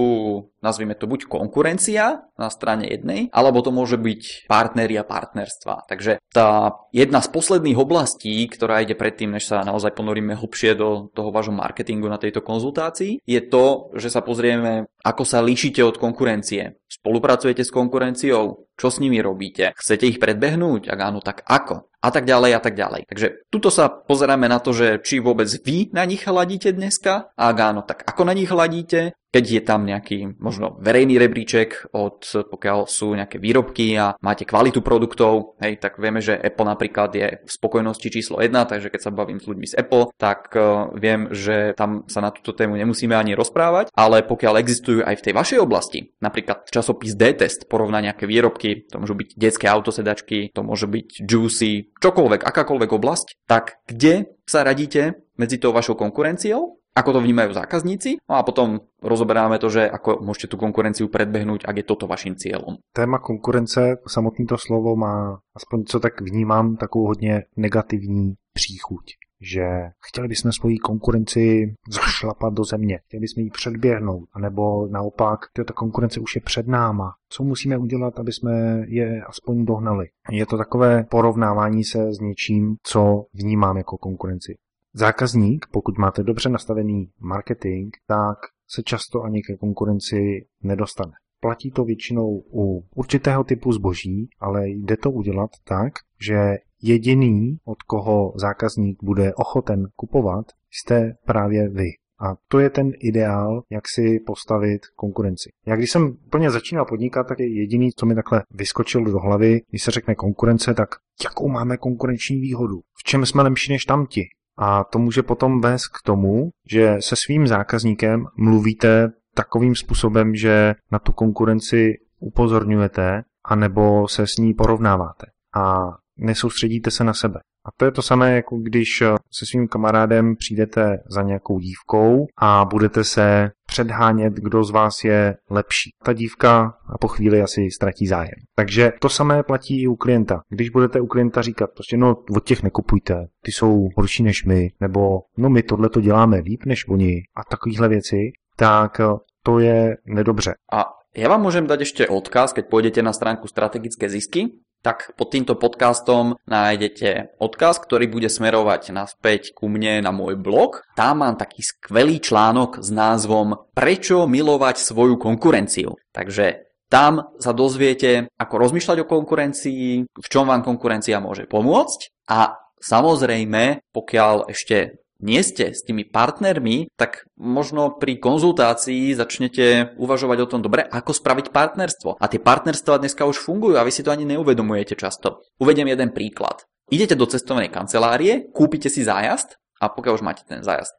nazvime 0.61 0.95
to 0.95 1.09
buď 1.09 1.27
konkurencia 1.27 2.25
na 2.37 2.47
strane 2.53 2.87
jednej, 2.87 3.27
alebo 3.33 3.59
to 3.65 3.73
môže 3.73 3.97
byť 3.97 4.47
partneri 4.47 4.95
a 4.95 5.03
partnerstva. 5.03 5.89
Takže 5.89 6.21
tá 6.31 6.77
jedna 6.93 7.19
z 7.19 7.29
posledných 7.33 7.77
oblastí, 7.77 8.45
ktorá 8.47 8.85
ide 8.85 8.95
predtým, 8.95 9.35
než 9.35 9.49
sa 9.49 9.65
naozaj 9.65 9.97
ponoríme 9.97 10.37
hlbšie 10.37 10.77
do 10.77 11.11
toho 11.11 11.33
vášho 11.33 11.53
marketingu 11.53 12.07
na 12.07 12.21
tejto 12.21 12.45
konzultácii, 12.45 13.19
je 13.25 13.41
to, 13.41 13.91
že 13.97 14.13
sa 14.13 14.21
pozrieme, 14.23 14.87
ako 15.01 15.23
sa 15.27 15.43
líšite 15.43 15.81
od 15.81 15.97
konkurencie. 15.97 16.77
Spolupracujete 16.87 17.65
s 17.65 17.73
konkurenciou? 17.73 18.69
Čo 18.77 18.87
s 18.89 19.01
nimi 19.01 19.21
robíte? 19.21 19.73
Chcete 19.77 20.09
ich 20.09 20.21
predbehnúť? 20.21 20.89
Ak 20.89 20.99
áno, 21.01 21.19
tak 21.21 21.45
ako? 21.45 21.90
A 22.01 22.09
tak 22.09 22.25
ďalej 22.25 22.51
a 22.57 22.61
tak 22.61 22.73
ďalej. 22.73 23.05
Takže 23.05 23.27
tuto 23.53 23.69
sa 23.69 23.85
pozeráme 23.89 24.49
na 24.49 24.57
to, 24.57 24.73
že 24.73 24.99
či 25.05 25.21
vôbec 25.21 25.45
vy 25.61 25.93
na 25.93 26.01
nich 26.03 26.25
hladíte 26.25 26.73
dneska 26.73 27.29
a 27.37 27.43
ak 27.53 27.57
áno, 27.61 27.81
tak 27.85 28.01
ako 28.09 28.25
na 28.25 28.33
nich 28.33 28.49
hladíte 28.49 29.13
keď 29.31 29.45
je 29.47 29.61
tam 29.63 29.87
nejaký 29.87 30.35
možno 30.43 30.75
verejný 30.83 31.15
rebríček, 31.15 31.95
od, 31.95 32.19
pokiaľ 32.27 32.91
sú 32.91 33.15
nejaké 33.15 33.39
výrobky 33.39 33.95
a 33.95 34.19
máte 34.19 34.43
kvalitu 34.43 34.83
produktov, 34.83 35.55
hej, 35.63 35.79
tak 35.79 35.95
vieme, 36.03 36.19
že 36.19 36.35
Apple 36.35 36.67
napríklad 36.67 37.09
je 37.15 37.27
v 37.39 37.49
spokojnosti 37.49 38.07
číslo 38.11 38.43
1, 38.43 38.51
takže 38.67 38.91
keď 38.91 39.01
sa 39.01 39.15
bavím 39.15 39.39
s 39.39 39.47
ľuďmi 39.47 39.67
z 39.71 39.77
Apple, 39.79 40.11
tak 40.19 40.51
uh, 40.59 40.91
viem, 40.99 41.31
že 41.31 41.71
tam 41.79 42.03
sa 42.11 42.19
na 42.19 42.35
túto 42.35 42.51
tému 42.51 42.75
nemusíme 42.75 43.15
ani 43.15 43.31
rozprávať, 43.39 43.95
ale 43.95 44.27
pokiaľ 44.27 44.59
existujú 44.59 45.07
aj 45.07 45.15
v 45.15 45.25
tej 45.31 45.33
vašej 45.33 45.59
oblasti, 45.63 46.11
napríklad 46.19 46.67
časopis 46.67 47.15
D-test, 47.15 47.71
porovná 47.71 48.03
nejaké 48.03 48.27
výrobky, 48.27 48.91
to 48.91 48.99
môžu 48.99 49.15
byť 49.15 49.39
detské 49.39 49.71
autosedačky, 49.71 50.51
to 50.51 50.59
môže 50.59 50.91
byť 50.91 51.07
juicy, 51.23 51.90
čokoľvek, 52.01 52.41
akákoľvek 52.41 52.91
oblasť, 52.91 53.27
tak 53.45 53.79
kde 53.85 54.33
sa 54.43 54.65
radíte 54.65 55.21
medzi 55.37 55.61
tou 55.61 55.71
vašou 55.71 55.95
konkurenciou? 55.95 56.81
Ako 56.91 57.15
to 57.15 57.23
vnímajú 57.23 57.55
zákazníci? 57.55 58.19
No 58.27 58.35
a 58.35 58.43
potom 58.43 58.83
rozoberáme 58.99 59.55
to, 59.63 59.71
že 59.71 59.87
ako 59.87 60.19
môžete 60.19 60.51
tú 60.51 60.59
konkurenciu 60.59 61.07
predbehnúť, 61.07 61.63
ak 61.63 61.75
je 61.79 61.85
toto 61.87 62.03
vaším 62.03 62.35
cieľom. 62.35 62.83
Téma 62.91 63.23
konkurence, 63.23 64.03
samotný 64.03 64.43
to 64.43 64.59
slovo 64.59 64.99
má, 64.99 65.39
aspoň 65.55 65.87
co 65.87 65.97
tak 65.99 66.19
vnímám, 66.19 66.75
takovou 66.75 67.15
hodně 67.15 67.47
negativní 67.55 68.35
příchuť 68.53 69.20
že 69.41 69.65
chtěli 70.07 70.27
bychom 70.27 70.51
svoji 70.51 70.77
konkurenci 70.77 71.75
zašlapat 71.89 72.53
do 72.53 72.63
země, 72.63 72.99
chtěli 73.05 73.21
bychom 73.21 73.43
ji 73.43 73.49
předběhnout, 73.49 74.29
anebo 74.33 74.87
naopak, 74.87 75.39
ta 75.67 75.73
konkurence 75.73 76.19
už 76.19 76.35
je 76.35 76.41
před 76.41 76.67
náma. 76.67 77.13
Co 77.29 77.43
musíme 77.43 77.77
udělat, 77.77 78.19
aby 78.19 78.31
jsme 78.33 78.83
je 78.87 79.23
aspoň 79.23 79.65
dohnali? 79.65 80.07
Je 80.31 80.45
to 80.45 80.57
takové 80.57 81.03
porovnávání 81.03 81.83
se 81.83 82.13
s 82.13 82.19
něčím, 82.19 82.75
co 82.83 83.25
vnímám 83.33 83.77
jako 83.77 83.97
konkurenci. 83.97 84.57
Zákazník, 84.93 85.65
pokud 85.71 85.97
máte 85.97 86.23
dobře 86.23 86.49
nastavený 86.49 87.09
marketing, 87.19 87.95
tak 88.07 88.37
se 88.67 88.83
často 88.83 89.23
ani 89.23 89.41
ke 89.41 89.57
konkurenci 89.57 90.45
nedostane. 90.63 91.11
Platí 91.39 91.71
to 91.71 91.83
většinou 91.83 92.43
u 92.53 92.83
určitého 92.95 93.43
typu 93.43 93.71
zboží, 93.71 94.29
ale 94.39 94.69
jde 94.69 94.97
to 94.97 95.11
udělat 95.11 95.49
tak, 95.63 95.93
že 96.27 96.57
jediný, 96.81 97.57
od 97.65 97.83
koho 97.83 98.33
zákazník 98.35 99.03
bude 99.03 99.33
ochoten 99.33 99.87
kupovat, 99.95 100.45
jste 100.71 101.13
právě 101.25 101.69
vy. 101.69 101.87
A 102.21 102.35
to 102.47 102.59
je 102.59 102.69
ten 102.69 102.91
ideál, 102.99 103.61
jak 103.69 103.83
si 103.95 104.19
postavit 104.25 104.81
konkurenci. 104.95 105.49
Já 105.65 105.75
když 105.75 105.91
jsem 105.91 106.13
plně 106.29 106.51
začínal 106.51 106.85
podnikat, 106.85 107.27
tak 107.27 107.39
je 107.39 107.61
jediný, 107.61 107.89
co 107.91 108.05
mi 108.05 108.15
takhle 108.15 108.43
vyskočilo 108.51 109.05
do 109.05 109.19
hlavy, 109.19 109.61
když 109.69 109.83
se 109.83 109.91
řekne 109.91 110.15
konkurence, 110.15 110.73
tak 110.73 110.89
jakou 111.23 111.49
máme 111.49 111.77
konkurenční 111.77 112.39
výhodu? 112.39 112.79
V 112.99 113.03
čem 113.03 113.25
jsme 113.25 113.43
lepší 113.43 113.71
než 113.71 113.85
tamti? 113.85 114.21
A 114.57 114.83
to 114.83 114.99
může 114.99 115.23
potom 115.23 115.61
vést 115.61 115.87
k 115.87 116.01
tomu, 116.05 116.49
že 116.69 116.97
se 116.99 117.15
svým 117.25 117.47
zákazníkem 117.47 118.25
mluvíte 118.37 119.11
takovým 119.35 119.75
způsobem, 119.75 120.35
že 120.35 120.73
na 120.91 120.99
tu 120.99 121.11
konkurenci 121.11 121.93
upozorňujete, 122.19 123.23
anebo 123.45 124.07
se 124.07 124.27
s 124.27 124.37
ní 124.37 124.53
porovnáváte. 124.53 125.25
A 125.55 125.77
nesoustředíte 126.17 126.91
se 126.91 127.03
na 127.03 127.13
sebe. 127.13 127.39
A 127.65 127.69
to 127.77 127.85
je 127.85 127.91
to 127.91 128.01
samé, 128.01 128.35
jako 128.35 128.57
když 128.57 129.01
eh, 129.01 129.15
se 129.31 129.45
svým 129.45 129.67
kamarádem 129.67 130.35
přijdete 130.35 130.97
za 131.09 131.21
nějakou 131.21 131.59
dívkou 131.59 132.25
a 132.37 132.65
budete 132.65 133.03
se 133.03 133.51
předhánět, 133.67 134.33
kdo 134.33 134.63
z 134.63 134.71
vás 134.71 135.03
je 135.03 135.35
lepší. 135.49 135.89
Ta 136.03 136.13
dívka 136.13 136.73
a 136.93 136.97
po 136.97 137.07
chvíli 137.07 137.41
asi 137.41 137.71
ztratí 137.71 138.07
zájem. 138.07 138.33
Takže 138.55 138.91
to 138.99 139.09
samé 139.09 139.43
platí 139.43 139.81
i 139.81 139.87
u 139.87 139.95
klienta. 139.95 140.41
Když 140.49 140.69
budete 140.69 141.01
u 141.01 141.07
klienta 141.07 141.41
říkat, 141.41 141.69
prostě 141.73 141.97
no 141.97 142.15
od 142.35 142.43
těch 142.43 142.63
nekupujte, 142.63 143.27
ty 143.41 143.51
jsou 143.51 143.89
horší 143.97 144.23
než 144.23 144.45
my, 144.45 144.71
nebo 144.79 145.21
no 145.37 145.49
my 145.49 145.63
tohle 145.63 145.89
to 145.89 146.01
děláme 146.01 146.37
líp 146.37 146.65
než 146.65 146.87
oni 146.87 147.21
a 147.35 147.43
takovéhle 147.49 147.87
věci, 147.87 148.31
tak 148.55 148.99
eh, 148.99 149.05
to 149.43 149.59
je 149.59 149.97
nedobře. 150.05 150.53
A 150.71 150.85
ja 151.11 151.27
vám 151.27 151.43
môžem 151.43 151.67
dať 151.67 151.83
ešte 151.83 152.03
odkaz, 152.07 152.55
keď 152.55 152.71
pôjdete 152.71 153.03
na 153.03 153.11
stránku 153.11 153.43
strategické 153.43 154.07
zisky, 154.07 154.63
tak 154.81 155.13
pod 155.13 155.29
týmto 155.29 155.53
podcastom 155.53 156.41
nájdete 156.49 157.37
odkaz, 157.37 157.77
ktorý 157.77 158.09
bude 158.09 158.27
smerovať 158.27 158.89
naspäť 158.89 159.53
ku 159.53 159.69
mne 159.69 160.01
na 160.01 160.09
môj 160.09 160.41
blog. 160.41 160.81
Tam 160.97 161.21
mám 161.21 161.37
taký 161.37 161.61
skvelý 161.61 162.17
článok 162.17 162.81
s 162.81 162.89
názvom 162.89 163.69
Prečo 163.77 164.25
milovať 164.25 164.81
svoju 164.81 165.21
konkurenciu. 165.21 166.01
Takže 166.09 166.65
tam 166.91 167.31
sa 167.39 167.55
dozviete, 167.55 168.27
ako 168.35 168.53
rozmýšľať 168.67 168.97
o 169.05 169.09
konkurencii, 169.09 169.85
v 170.11 170.27
čom 170.27 170.49
vám 170.49 170.65
konkurencia 170.65 171.23
môže 171.23 171.47
pomôcť 171.47 172.27
a 172.27 172.57
samozrejme, 172.81 173.85
pokiaľ 173.93 174.51
ešte 174.51 174.99
nie 175.21 175.41
ste 175.45 175.71
s 175.71 175.85
tými 175.85 176.09
partnermi, 176.09 176.89
tak 176.97 177.29
možno 177.37 177.95
pri 177.95 178.17
konzultácii 178.17 179.13
začnete 179.13 179.95
uvažovať 180.01 180.37
o 180.43 180.49
tom, 180.49 180.59
dobre, 180.65 180.81
ako 180.81 181.13
spraviť 181.13 181.53
partnerstvo. 181.53 182.17
A 182.17 182.25
tie 182.25 182.41
partnerstva 182.41 182.99
dneska 182.99 183.29
už 183.29 183.37
fungujú 183.37 183.77
a 183.77 183.85
vy 183.85 183.93
si 183.93 184.01
to 184.01 184.09
ani 184.09 184.25
neuvedomujete 184.25 184.97
často. 184.97 185.45
Uvediem 185.61 185.93
jeden 185.93 186.09
príklad. 186.11 186.65
Idete 186.91 187.15
do 187.15 187.29
cestovnej 187.29 187.71
kancelárie, 187.71 188.51
kúpite 188.51 188.91
si 188.91 189.07
zájazd 189.07 189.60
a 189.81 189.89
pokiaľ 189.89 190.13
už 190.21 190.23
máte 190.23 190.45
ten 190.45 190.61
zájazd 190.61 190.93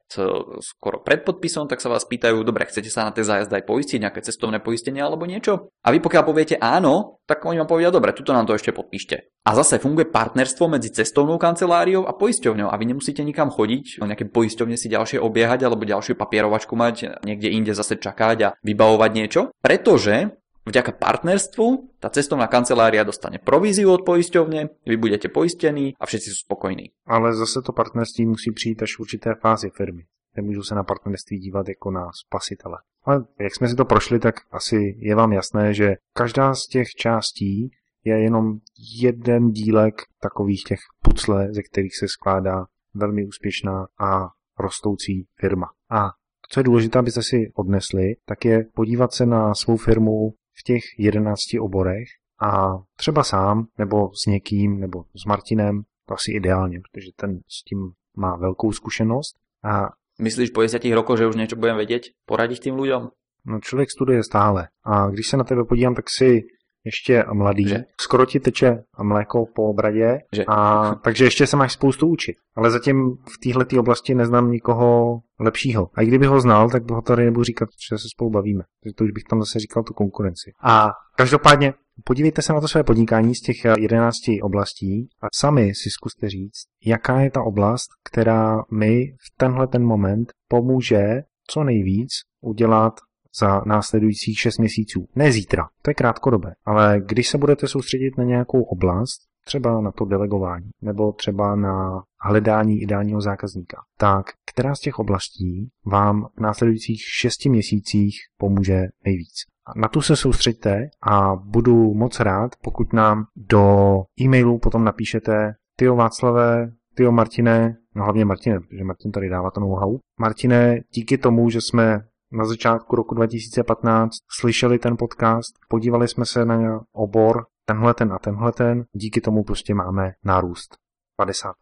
skoro 0.58 0.98
pred 1.06 1.22
podpisom, 1.22 1.70
tak 1.70 1.78
sa 1.78 1.86
vás 1.86 2.02
pýtajú, 2.02 2.42
dobre, 2.42 2.66
chcete 2.66 2.90
sa 2.90 3.06
na 3.06 3.14
ten 3.14 3.22
zájazd 3.22 3.54
aj 3.54 3.62
poistiť, 3.62 4.02
nejaké 4.02 4.20
cestovné 4.26 4.58
poistenie 4.58 4.98
alebo 4.98 5.22
niečo? 5.22 5.70
A 5.86 5.94
vy 5.94 6.02
pokiaľ 6.02 6.22
poviete 6.26 6.58
áno, 6.58 7.22
tak 7.22 7.46
oni 7.46 7.62
vám 7.62 7.70
povedia, 7.70 7.94
dobre, 7.94 8.10
tuto 8.10 8.34
nám 8.34 8.50
to 8.50 8.58
ešte 8.58 8.74
podpíšte. 8.74 9.30
A 9.46 9.54
zase 9.54 9.78
funguje 9.78 10.10
partnerstvo 10.10 10.66
medzi 10.66 10.90
cestovnou 10.90 11.38
kanceláriou 11.38 12.10
a 12.10 12.12
poisťovňou 12.18 12.68
a 12.68 12.74
vy 12.74 12.84
nemusíte 12.90 13.22
nikam 13.22 13.54
chodiť, 13.54 14.02
nejaké 14.02 14.26
poisťovne 14.26 14.74
si 14.74 14.90
ďalšie 14.90 15.22
obiehať 15.22 15.62
alebo 15.62 15.86
ďalšiu 15.86 16.18
papierovačku 16.18 16.74
mať, 16.74 17.22
niekde 17.22 17.54
inde 17.54 17.72
zase 17.78 18.02
čakať 18.02 18.38
a 18.42 18.48
vybavovať 18.66 19.10
niečo, 19.14 19.40
pretože 19.62 20.34
vďaka 20.66 20.92
partnerstvu 20.92 21.98
tá 21.98 22.08
cestovná 22.10 22.46
kancelária 22.46 23.04
dostane 23.04 23.38
províziu 23.38 23.90
od 23.90 24.06
poisťovne, 24.06 24.86
vy 24.86 24.96
budete 24.96 25.28
poistení 25.28 25.94
a 25.98 26.04
všetci 26.06 26.28
sú 26.30 26.38
spokojní. 26.46 26.90
Ale 27.06 27.34
zase 27.34 27.62
to 27.62 27.72
partnerství 27.72 28.26
musí 28.26 28.50
přijít 28.52 28.82
až 28.82 28.96
v 28.96 29.00
určité 29.00 29.34
fázi 29.34 29.70
firmy. 29.70 30.04
Nemůžu 30.36 30.62
se 30.62 30.74
na 30.74 30.84
partnerství 30.84 31.38
dívat 31.38 31.68
jako 31.68 31.90
na 31.90 32.10
spasitele. 32.26 32.78
Ale 33.04 33.24
jak 33.40 33.54
jsme 33.54 33.68
si 33.68 33.76
to 33.76 33.84
prošli, 33.84 34.18
tak 34.18 34.34
asi 34.50 34.94
je 34.98 35.14
vám 35.14 35.32
jasné, 35.32 35.74
že 35.74 35.94
každá 36.14 36.54
z 36.54 36.66
těch 36.66 36.88
částí 36.88 37.70
je 38.04 38.22
jenom 38.22 38.58
jeden 39.00 39.50
dílek 39.50 39.94
takových 40.20 40.64
těch 40.64 40.78
pucle, 41.02 41.48
ze 41.50 41.62
kterých 41.62 41.96
se 41.96 42.08
skládá 42.08 42.64
velmi 42.94 43.26
úspěšná 43.26 43.86
a 44.00 44.28
rostoucí 44.58 45.26
firma. 45.40 45.66
A 45.90 46.08
co 46.48 46.60
je 46.60 46.64
důležité, 46.64 46.98
abyste 46.98 47.22
si 47.22 47.52
odnesli, 47.54 48.14
tak 48.26 48.44
je 48.44 48.64
podívat 48.74 49.12
se 49.12 49.26
na 49.26 49.54
svou 49.54 49.76
firmu 49.76 50.34
v 50.60 50.62
těch 50.62 50.82
jedenácti 50.98 51.58
oborech 51.60 52.08
a 52.42 52.78
třeba 52.96 53.24
sám, 53.24 53.66
nebo 53.78 54.08
s 54.08 54.26
někým, 54.26 54.80
nebo 54.80 55.02
s 55.02 55.24
Martinem, 55.24 55.82
to 56.06 56.14
asi 56.14 56.32
ideálně, 56.32 56.78
protože 56.80 57.08
ten 57.16 57.38
s 57.38 57.64
tím 57.64 57.78
má 58.16 58.36
velkou 58.36 58.72
zkušenost. 58.72 59.36
A 59.64 59.88
Myslíš 60.20 60.50
po 60.50 60.62
10 60.62 60.84
rokoch, 60.84 61.18
že 61.18 61.26
už 61.26 61.36
něco 61.36 61.56
budem 61.56 61.76
vědět? 61.76 62.02
Poradit 62.26 62.60
tým 62.60 62.78
lidem? 62.78 63.08
No 63.46 63.60
člověk 63.60 63.90
studuje 63.90 64.22
stále. 64.24 64.68
A 64.84 65.10
když 65.10 65.26
se 65.26 65.36
na 65.36 65.44
tebe 65.44 65.64
podívám, 65.64 65.94
tak 65.94 66.04
si 66.18 66.40
ještě 66.84 67.24
mladý. 67.32 67.68
Že? 67.68 67.84
Skoro 68.00 68.26
ti 68.26 68.40
teče 68.40 68.82
mléko 69.02 69.44
po 69.54 69.62
obradě. 69.62 70.18
Že? 70.32 70.44
A, 70.48 70.94
takže 71.04 71.24
ještě 71.24 71.46
se 71.46 71.56
máš 71.56 71.72
spoustu 71.72 72.06
učit. 72.06 72.36
Ale 72.56 72.70
zatím 72.70 73.16
v 73.16 73.38
téhle 73.42 73.66
oblasti 73.78 74.14
neznám 74.14 74.50
nikoho 74.50 75.20
lepšího. 75.40 75.88
A 75.94 76.02
i 76.02 76.06
kdyby 76.06 76.26
ho 76.26 76.40
znal, 76.40 76.70
tak 76.70 76.84
bych 76.84 76.94
ho 76.94 77.02
tady 77.02 77.24
nebudu 77.24 77.44
říkat, 77.44 77.68
že 77.90 77.98
se 77.98 78.08
spolu 78.14 78.30
bavíme. 78.30 78.64
Takže 78.82 78.94
to 78.94 79.04
už 79.04 79.10
bych 79.10 79.24
tam 79.30 79.40
zase 79.40 79.58
říkal 79.58 79.82
tu 79.82 79.94
konkurenci. 79.94 80.52
A 80.62 80.90
každopádně 81.16 81.74
podívejte 82.04 82.42
se 82.42 82.52
na 82.52 82.60
to 82.60 82.68
své 82.68 82.84
podnikání 82.84 83.34
z 83.34 83.40
těch 83.40 83.56
11 83.78 84.16
oblastí 84.42 85.08
a 85.22 85.26
sami 85.34 85.74
si 85.74 85.90
zkuste 85.90 86.28
říct, 86.28 86.62
jaká 86.84 87.20
je 87.20 87.30
ta 87.30 87.42
oblast, 87.42 87.88
která 88.10 88.56
mi 88.70 89.04
v 89.04 89.36
tenhle 89.36 89.66
ten 89.66 89.84
moment 89.84 90.32
pomůže 90.48 91.22
co 91.50 91.64
nejvíc 91.64 92.10
udělat 92.40 92.92
za 93.40 93.62
následujících 93.66 94.38
6 94.38 94.58
měsíců. 94.58 95.08
Ne 95.16 95.32
zítra, 95.32 95.68
to 95.82 95.90
je 95.90 95.94
krátkodobé, 95.94 96.52
ale 96.64 97.00
když 97.06 97.28
se 97.28 97.38
budete 97.38 97.68
soustředit 97.68 98.18
na 98.18 98.24
nějakou 98.24 98.62
oblast, 98.62 99.20
třeba 99.44 99.80
na 99.80 99.92
to 99.92 100.04
delegování, 100.04 100.70
nebo 100.82 101.12
třeba 101.12 101.56
na 101.56 102.02
hledání 102.20 102.82
ideálního 102.82 103.20
zákazníka, 103.20 103.76
tak 103.98 104.26
která 104.46 104.74
z 104.74 104.80
těch 104.80 104.98
oblastí 104.98 105.70
vám 105.86 106.26
v 106.36 106.40
následujících 106.40 107.00
6 107.20 107.46
měsících 107.46 108.16
pomůže 108.38 108.82
nejvíc. 109.04 109.34
Na 109.76 109.88
tu 109.88 110.00
se 110.02 110.16
soustřeďte 110.16 110.88
a 111.02 111.36
budu 111.36 111.94
moc 111.94 112.20
rád, 112.20 112.52
pokud 112.62 112.92
nám 112.92 113.24
do 113.36 113.96
e-mailu 114.20 114.58
potom 114.58 114.84
napíšete 114.84 115.54
Tyjo 115.76 115.96
Václavé, 115.96 116.72
Tyjo 116.94 117.12
Martine, 117.12 117.76
no 117.94 118.04
hlavně 118.04 118.24
Martine, 118.24 118.60
protože 118.60 118.84
Martin 118.84 119.12
tady 119.12 119.28
dává 119.28 119.50
to 119.50 119.60
know-how. 119.60 119.98
Martine, 120.20 120.80
díky 120.94 121.18
tomu, 121.18 121.50
že 121.50 121.60
jsme 121.60 122.04
na 122.32 122.44
začátku 122.44 122.96
roku 122.96 123.14
2015 123.14 124.10
slyšeli 124.40 124.78
ten 124.78 124.96
podcast, 124.96 125.54
podívali 125.68 126.08
jsme 126.08 126.26
se 126.26 126.44
na 126.44 126.80
obor 126.92 127.46
tenhle 127.64 127.94
ten 127.94 128.12
a 128.12 128.18
tenhle 128.18 128.52
ten, 128.52 128.84
díky 128.92 129.20
tomu 129.20 129.44
prostě 129.44 129.74
máme 129.74 130.12
nárůst 130.24 130.76
50%. 131.20 131.52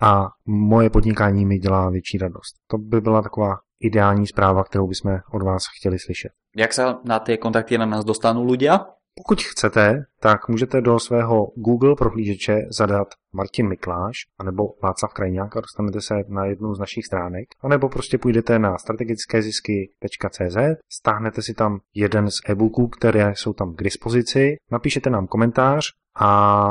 A 0.00 0.28
moje 0.46 0.90
podnikání 0.90 1.46
mi 1.46 1.58
dělá 1.58 1.90
větší 1.90 2.18
radost. 2.18 2.54
To 2.66 2.78
by 2.78 3.00
byla 3.00 3.22
taková 3.22 3.58
ideální 3.80 4.26
zpráva, 4.26 4.64
kterou 4.64 4.86
bychom 4.88 5.18
od 5.32 5.42
vás 5.42 5.62
chtěli 5.78 5.98
slyšet. 5.98 6.32
Jak 6.56 6.72
se 6.72 6.84
na 7.04 7.18
ty 7.18 7.38
kontakty 7.38 7.78
na 7.78 7.86
nás 7.86 8.04
dostanou 8.04 8.44
ľudia? 8.44 8.86
Pokud 9.14 9.42
chcete, 9.42 10.04
tak 10.20 10.48
můžete 10.48 10.80
do 10.80 10.98
svého 10.98 11.46
Google 11.46 11.94
prohlížeče 11.96 12.66
zadat 12.78 13.08
Martin 13.32 13.68
Mikláš 13.68 14.16
anebo 14.38 14.62
Václav 14.82 15.12
Krajňák 15.12 15.56
a 15.56 15.60
dostanete 15.60 16.00
se 16.00 16.14
na 16.28 16.44
jednu 16.44 16.74
z 16.74 16.78
našich 16.78 17.06
stránek, 17.06 17.48
anebo 17.60 17.88
prostě 17.88 18.18
půjdete 18.18 18.58
na 18.58 18.78
strategickézisky.cz, 18.78 20.56
stáhnete 20.92 21.42
si 21.42 21.54
tam 21.54 21.80
jeden 21.94 22.30
z 22.30 22.34
e-booků, 22.48 22.88
které 22.88 23.32
jsou 23.36 23.52
tam 23.52 23.74
k 23.74 23.82
dispozici, 23.82 24.56
napíšete 24.70 25.10
nám 25.10 25.26
komentář 25.26 25.84
a 26.20 26.62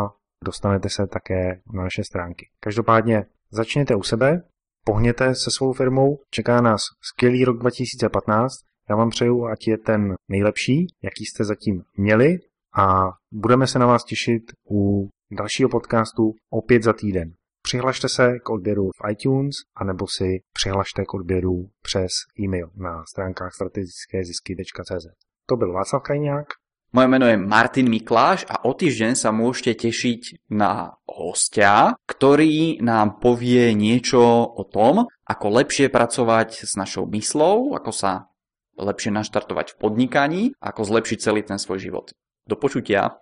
dostanete 0.45 0.89
se 0.89 1.07
také 1.07 1.61
na 1.73 1.83
naše 1.83 2.03
stránky. 2.03 2.49
Každopádně 2.59 3.25
začněte 3.51 3.95
u 3.95 4.03
sebe, 4.03 4.43
pohněte 4.85 5.35
se 5.35 5.51
svou 5.51 5.73
firmou, 5.73 6.19
čeká 6.29 6.61
nás 6.61 6.81
skvělý 7.01 7.45
rok 7.45 7.57
2015, 7.57 8.53
já 8.91 8.95
vám 8.95 9.09
přeju, 9.09 9.45
ať 9.45 9.67
je 9.67 9.77
ten 9.77 10.15
nejlepší, 10.29 10.87
jaký 11.03 11.25
jste 11.25 11.43
zatím 11.43 11.83
měli 11.97 12.37
a 12.77 13.11
budeme 13.31 13.67
se 13.67 13.79
na 13.79 13.85
vás 13.85 14.03
těšit 14.03 14.43
u 14.71 15.09
dalšího 15.31 15.69
podcastu 15.69 16.33
opět 16.49 16.83
za 16.83 16.93
týden. 16.93 17.31
Přihlašte 17.61 18.09
se 18.09 18.39
k 18.43 18.49
odběru 18.49 18.89
v 18.89 19.11
iTunes 19.11 19.55
anebo 19.75 20.05
si 20.17 20.39
přihlašte 20.53 21.03
k 21.05 21.13
odběru 21.13 21.69
přes 21.81 22.11
e-mail 22.39 22.69
na 22.75 23.03
stránkách 23.11 23.53
strategickézisky.cz. 23.53 25.05
To 25.45 25.55
byl 25.55 25.73
Václav 25.73 26.03
Krajňák. 26.03 26.47
Moje 26.93 27.07
meno 27.07 27.27
je 27.27 27.37
Martin 27.37 27.89
Mikláš 27.89 28.43
a 28.51 28.67
o 28.67 28.75
týždeň 28.75 29.15
sa 29.15 29.31
môžete 29.31 29.87
tešiť 29.87 30.51
na 30.51 30.91
hostia, 31.07 31.95
ktorý 32.03 32.83
nám 32.83 33.23
povie 33.23 33.71
niečo 33.71 34.19
o 34.51 34.63
tom, 34.67 35.07
ako 35.23 35.45
lepšie 35.55 35.87
pracovať 35.87 36.67
s 36.67 36.75
našou 36.75 37.07
myslou, 37.15 37.79
ako 37.79 37.95
sa 37.95 38.30
lepšie 38.77 39.11
naštartovať 39.11 39.75
v 39.75 39.79
podnikaní, 39.79 40.43
ako 40.59 40.81
zlepšiť 40.87 41.17
celý 41.19 41.41
ten 41.43 41.59
svoj 41.59 41.79
život. 41.79 42.15
Do 42.47 42.55
počutia. 42.55 43.21